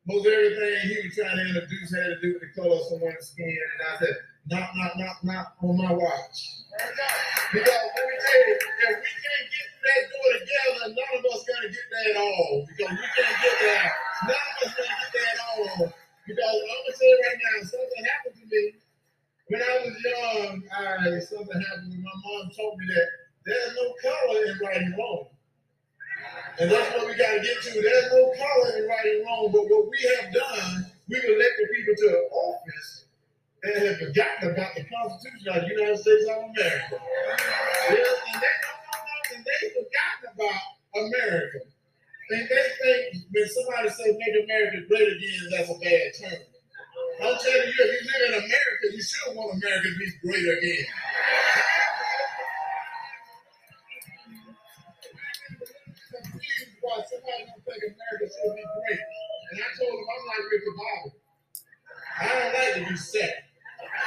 most 0.08 0.26
everything 0.28 0.88
he 0.88 0.96
was 1.04 1.16
trying 1.16 1.36
to 1.36 1.44
introduce 1.52 1.88
had 1.92 2.16
to 2.16 2.20
do 2.20 2.36
with 2.36 2.44
the 2.48 2.52
color 2.56 2.76
of 2.80 2.84
someone's 2.88 3.28
skin. 3.28 3.48
And 3.48 3.80
I 3.84 3.92
said, 4.00 4.16
not, 4.48 4.72
not, 4.76 4.92
not, 4.96 5.16
not 5.24 5.46
on 5.64 5.76
my 5.76 5.92
watch. 5.92 6.36
Because 7.52 7.68
let 7.68 8.04
me 8.08 8.16
tell 8.24 8.40
you, 8.44 8.56
if 8.56 8.96
we 9.00 9.12
can't 9.20 9.46
get 9.52 9.68
that 9.84 10.02
door 10.12 10.30
together, 10.36 10.96
none 10.96 11.12
of 11.16 11.24
us 11.28 11.44
gonna 11.44 11.68
get 11.68 11.86
that 11.92 12.04
at 12.08 12.16
all. 12.20 12.64
Because 12.68 12.92
we 12.92 13.06
can't 13.16 13.36
get 13.40 13.56
that. 13.68 13.88
None 14.28 14.44
of 14.48 14.56
us 14.64 14.72
gonna 14.80 14.96
get 14.96 15.12
that 15.12 15.28
at 15.28 15.40
all. 15.44 15.92
Because 16.24 16.40
I'm 16.40 16.60
gonna 16.60 16.92
tell 16.96 17.08
you 17.08 17.20
right 17.20 17.40
now, 17.40 17.56
something 17.68 18.04
happened 18.04 18.36
to 18.40 18.46
me 18.48 18.83
when 19.48 19.62
I 19.62 19.84
was 19.84 19.94
young. 20.04 20.62
I 20.72 21.18
something 21.20 21.60
happened 21.60 22.02
my 22.02 22.10
mom 22.24 22.50
told 22.56 22.78
me 22.78 22.86
that 22.94 23.08
there's 23.44 23.76
no 23.76 23.94
color 24.00 24.44
in 24.46 24.58
right 24.64 24.76
and 24.76 24.94
wrong. 24.96 25.26
And 26.58 26.70
that's 26.70 26.96
what 26.96 27.06
we 27.06 27.14
gotta 27.16 27.40
get 27.40 27.62
to. 27.62 27.82
There's 27.82 28.12
no 28.12 28.32
color 28.32 28.78
in 28.78 28.88
right 28.88 29.06
and 29.06 29.24
wrong. 29.26 29.50
But 29.52 29.68
what 29.68 29.88
we 29.90 29.98
have 30.16 30.32
done, 30.32 30.86
we've 31.08 31.24
elected 31.24 31.68
people 31.74 31.94
to 31.98 32.28
office 32.32 33.04
and 33.64 33.86
have 33.86 33.98
forgotten 33.98 34.52
about 34.52 34.74
the 34.76 34.84
Constitution 34.84 35.48
of 35.48 35.62
the 35.62 35.68
United 35.68 35.98
States 35.98 36.24
of 36.30 36.36
America. 36.50 36.96
Yes, 37.90 38.16
and 38.32 38.42
they, 38.42 39.36
and 39.36 39.44
they 39.44 39.68
forgotten 39.72 40.24
about 40.36 40.62
America. 40.94 41.58
And 42.30 42.48
they 42.48 42.64
think 42.80 43.24
when 43.32 43.48
somebody 43.48 43.88
says 43.88 44.16
make 44.16 44.44
America 44.44 44.88
great 44.88 45.08
again, 45.08 45.42
that's 45.50 45.68
a 45.68 45.78
bad 45.80 46.12
term. 46.16 46.53
I'm 47.22 47.38
telling 47.38 47.68
you, 47.70 47.78
if 47.78 47.90
you 47.94 48.02
live 48.10 48.22
in 48.26 48.34
America, 48.42 48.84
you 48.90 49.02
should 49.02 49.36
want 49.36 49.54
America 49.54 49.86
to 49.86 49.98
be 49.98 50.08
great 50.22 50.46
again. 50.50 50.86
Why 56.82 57.00
somebody 57.06 57.46
don't 57.46 57.62
think 57.64 57.82
America 57.86 58.26
should 58.28 58.54
be 58.56 58.66
great. 58.66 59.00
And 59.50 59.56
I 59.62 59.68
told 59.78 59.94
him 59.94 60.06
I'm 60.10 60.22
like 60.26 60.44
Ricky 60.50 60.72
Bobby. 60.74 61.10
I 62.18 62.26
don't 62.34 62.52
like 62.54 62.72
to 62.82 62.82
be 62.90 62.96
set. 62.98 63.46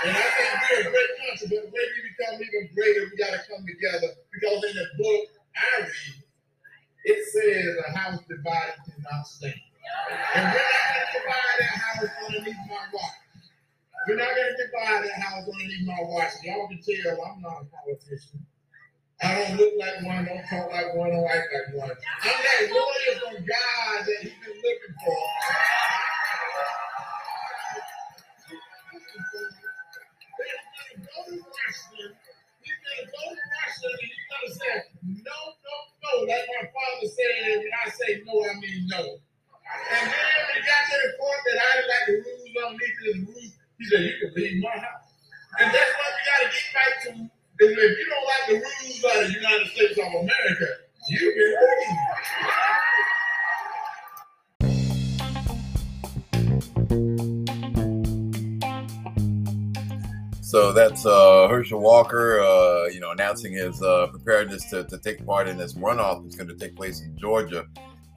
And 0.03 0.11
I 0.11 0.27
think 0.27 0.51
we're 0.67 0.81
a 0.83 0.91
great 0.91 1.11
country, 1.23 1.47
but 1.47 1.71
way 1.71 1.85
we 1.95 1.99
become 2.11 2.35
even 2.43 2.63
greater, 2.75 3.07
we 3.07 3.15
got 3.17 3.33
to 3.33 3.41
come 3.47 3.63
together. 3.63 4.13
Because 4.35 4.59
in 4.67 4.75
the 4.75 4.87
book 4.99 5.21
I 5.55 5.81
read, 5.87 6.15
it 7.05 7.19
says 7.31 7.71
a 7.87 7.97
house 7.97 8.19
divided 8.27 8.77
cannot 8.83 9.27
stand. 9.27 9.55
And 10.35 10.45
we're 10.51 10.59
not 10.59 10.76
underneath 15.77 15.87
my 15.87 16.03
watch. 16.03 16.33
Y'all 16.43 16.67
can 16.67 16.79
tell 16.81 17.21
I'm 17.25 17.41
not 17.41 17.61
a 17.61 17.65
politician. 17.65 18.45
I 19.21 19.33
don't 19.33 19.57
look 19.57 19.73
like 19.77 20.05
one, 20.05 20.25
don't 20.25 20.45
talk 20.45 20.71
like 20.71 20.93
one, 20.95 21.09
don't 21.09 21.25
act 21.25 21.47
like 21.49 21.81
one. 21.81 21.89
I'm 21.89 22.37
that 22.37 22.69
warrior 22.69 23.19
from 23.19 23.45
God 23.45 24.05
that 24.05 24.17
he's 24.21 24.31
been 24.45 24.57
looking 24.61 24.95
for. 25.03 25.17
He's 30.37 30.53
to 30.93 31.01
go 31.01 31.17
to 31.25 31.41
Washington 31.41 32.17
he's 34.01 34.17
to 34.43 34.53
say, 34.53 34.83
no, 35.03 35.33
no, 35.33 35.75
no. 36.03 36.11
Like 36.29 36.45
my 36.45 36.69
father 36.69 37.07
said, 37.09 37.57
when 37.57 37.73
I 37.73 37.89
say 37.89 38.21
no, 38.25 38.33
I 38.45 38.53
mean 38.59 38.85
no. 38.87 39.01
And 39.01 39.81
then 39.89 40.05
when 40.05 40.55
he 40.55 40.61
got 40.61 40.83
to 40.89 40.97
the 41.01 41.09
point 41.17 41.41
that 41.45 41.57
I 41.57 41.69
didn't 41.75 41.89
like 41.89 42.05
the 42.07 42.13
rules 42.21 42.53
underneath 42.65 42.97
his 43.01 43.17
roof, 43.27 43.53
he 43.79 43.85
said, 43.85 44.01
You 44.01 44.13
can 44.21 44.31
leave 44.35 44.63
my 44.63 44.77
house. 44.77 45.06
And 45.59 45.73
that's 45.73 45.91
what 45.97 46.11
we 46.13 46.21
got 46.29 46.39
to 46.43 46.47
get 46.53 46.67
back 46.73 46.91
to. 47.03 47.09
If 47.59 47.97
you 47.97 48.05
don't 48.09 48.25
like 48.25 48.45
the 48.47 48.53
rules 48.53 49.03
of 49.03 49.27
the 49.27 49.33
United 49.33 49.67
States 49.71 49.97
of 49.97 50.05
America, 50.05 50.67
you 51.09 51.17
can 51.17 51.37
leave. 51.37 51.97
So 60.41 60.71
that's 60.71 61.05
uh, 61.05 61.47
Herschel 61.49 61.79
Walker, 61.81 62.39
uh, 62.39 62.85
you 62.85 62.99
know, 62.99 63.11
announcing 63.11 63.53
his 63.53 63.81
uh, 63.81 64.07
preparedness 64.07 64.69
to, 64.69 64.83
to 64.85 64.97
take 64.99 65.25
part 65.25 65.47
in 65.47 65.57
this 65.57 65.73
runoff 65.73 66.23
that's 66.23 66.35
going 66.35 66.47
to 66.49 66.55
take 66.55 66.75
place 66.75 67.01
in 67.01 67.17
Georgia. 67.17 67.65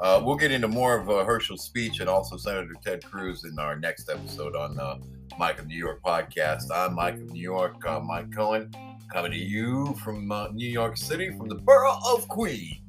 Uh, 0.00 0.18
we'll 0.24 0.36
get 0.36 0.50
into 0.50 0.66
more 0.66 0.98
of 0.98 1.10
uh, 1.10 1.24
Herschel's 1.24 1.62
speech 1.62 2.00
and 2.00 2.08
also 2.08 2.38
Senator 2.38 2.74
Ted 2.82 3.04
Cruz 3.04 3.44
in 3.44 3.58
our 3.58 3.76
next 3.76 4.08
episode 4.08 4.56
on 4.56 4.80
uh, 4.80 4.96
Mike 5.38 5.58
of 5.58 5.66
New 5.66 5.76
York 5.76 6.02
podcast. 6.02 6.70
I'm 6.74 6.94
Mike 6.94 7.16
of 7.16 7.30
New 7.30 7.42
York, 7.42 7.86
uh, 7.86 8.00
Mike 8.00 8.32
Cohen, 8.34 8.72
coming 9.12 9.32
to 9.32 9.38
you 9.38 9.94
from 10.02 10.32
uh, 10.32 10.48
New 10.52 10.68
York 10.68 10.96
City, 10.96 11.36
from 11.36 11.48
the 11.50 11.56
borough 11.56 11.98
of 12.14 12.26
Queens. 12.28 12.80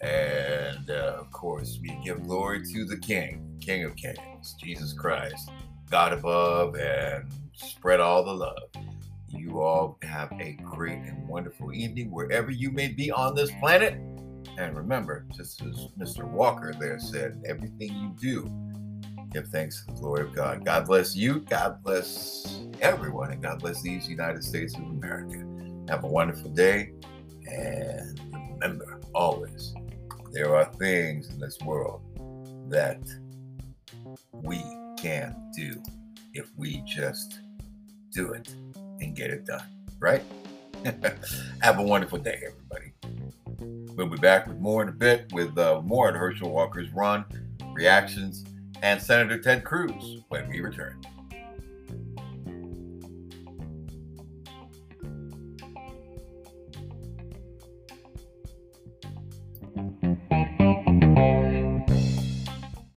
And 0.00 0.88
uh, 0.88 1.16
of 1.18 1.32
course, 1.32 1.80
we 1.82 1.98
give 2.04 2.22
glory 2.22 2.62
to 2.64 2.84
the 2.84 2.96
King, 2.96 3.58
King 3.60 3.82
of 3.82 3.96
Kings, 3.96 4.54
Jesus 4.62 4.92
Christ, 4.92 5.50
God 5.90 6.12
above, 6.12 6.76
and 6.76 7.28
spread 7.54 7.98
all 7.98 8.22
the 8.22 8.32
love. 8.32 8.70
You 9.26 9.60
all 9.60 9.98
have 10.02 10.30
a 10.40 10.52
great 10.62 10.98
and 10.98 11.26
wonderful 11.26 11.72
evening 11.72 12.12
wherever 12.12 12.52
you 12.52 12.70
may 12.70 12.86
be 12.86 13.10
on 13.10 13.34
this 13.34 13.50
planet. 13.58 14.00
And 14.60 14.76
remember, 14.76 15.24
just 15.34 15.62
as 15.62 15.88
Mr. 15.98 16.30
Walker 16.30 16.74
there 16.78 17.00
said, 17.00 17.42
everything 17.46 17.94
you 17.94 18.14
do, 18.20 18.50
give 19.32 19.48
thanks 19.48 19.86
to 19.86 19.94
the 19.94 20.00
glory 20.00 20.22
of 20.22 20.34
God. 20.34 20.66
God 20.66 20.86
bless 20.86 21.16
you. 21.16 21.40
God 21.40 21.82
bless 21.82 22.60
everyone. 22.82 23.32
And 23.32 23.42
God 23.42 23.60
bless 23.60 23.80
these 23.80 24.06
United 24.06 24.44
States 24.44 24.74
of 24.76 24.82
America. 24.82 25.46
Have 25.88 26.04
a 26.04 26.08
wonderful 26.08 26.50
day 26.50 26.92
And 27.50 28.20
remember 28.52 29.00
always, 29.14 29.74
there 30.32 30.54
are 30.54 30.66
things 30.74 31.30
in 31.30 31.38
this 31.40 31.58
world 31.64 32.02
that 32.68 33.00
we 34.32 34.62
can 34.98 35.34
do 35.56 35.82
if 36.34 36.50
we 36.58 36.82
just 36.86 37.40
do 38.12 38.32
it 38.32 38.54
and 39.00 39.16
get 39.16 39.30
it 39.30 39.46
done, 39.46 39.66
right? 39.98 40.22
Have 41.62 41.78
a 41.78 41.82
wonderful 41.82 42.18
day, 42.18 42.42
everybody. 42.46 42.92
We'll 43.96 44.06
be 44.06 44.16
back 44.16 44.46
with 44.46 44.58
more 44.58 44.82
in 44.82 44.88
a 44.88 44.92
bit 44.92 45.32
with 45.32 45.56
uh, 45.58 45.80
more 45.82 46.08
at 46.08 46.14
Herschel 46.14 46.50
Walker's 46.50 46.90
Run, 46.90 47.24
reactions, 47.72 48.44
and 48.82 49.00
Senator 49.00 49.38
Ted 49.38 49.64
Cruz 49.64 50.22
when 50.28 50.48
we 50.48 50.60
return. 50.60 51.00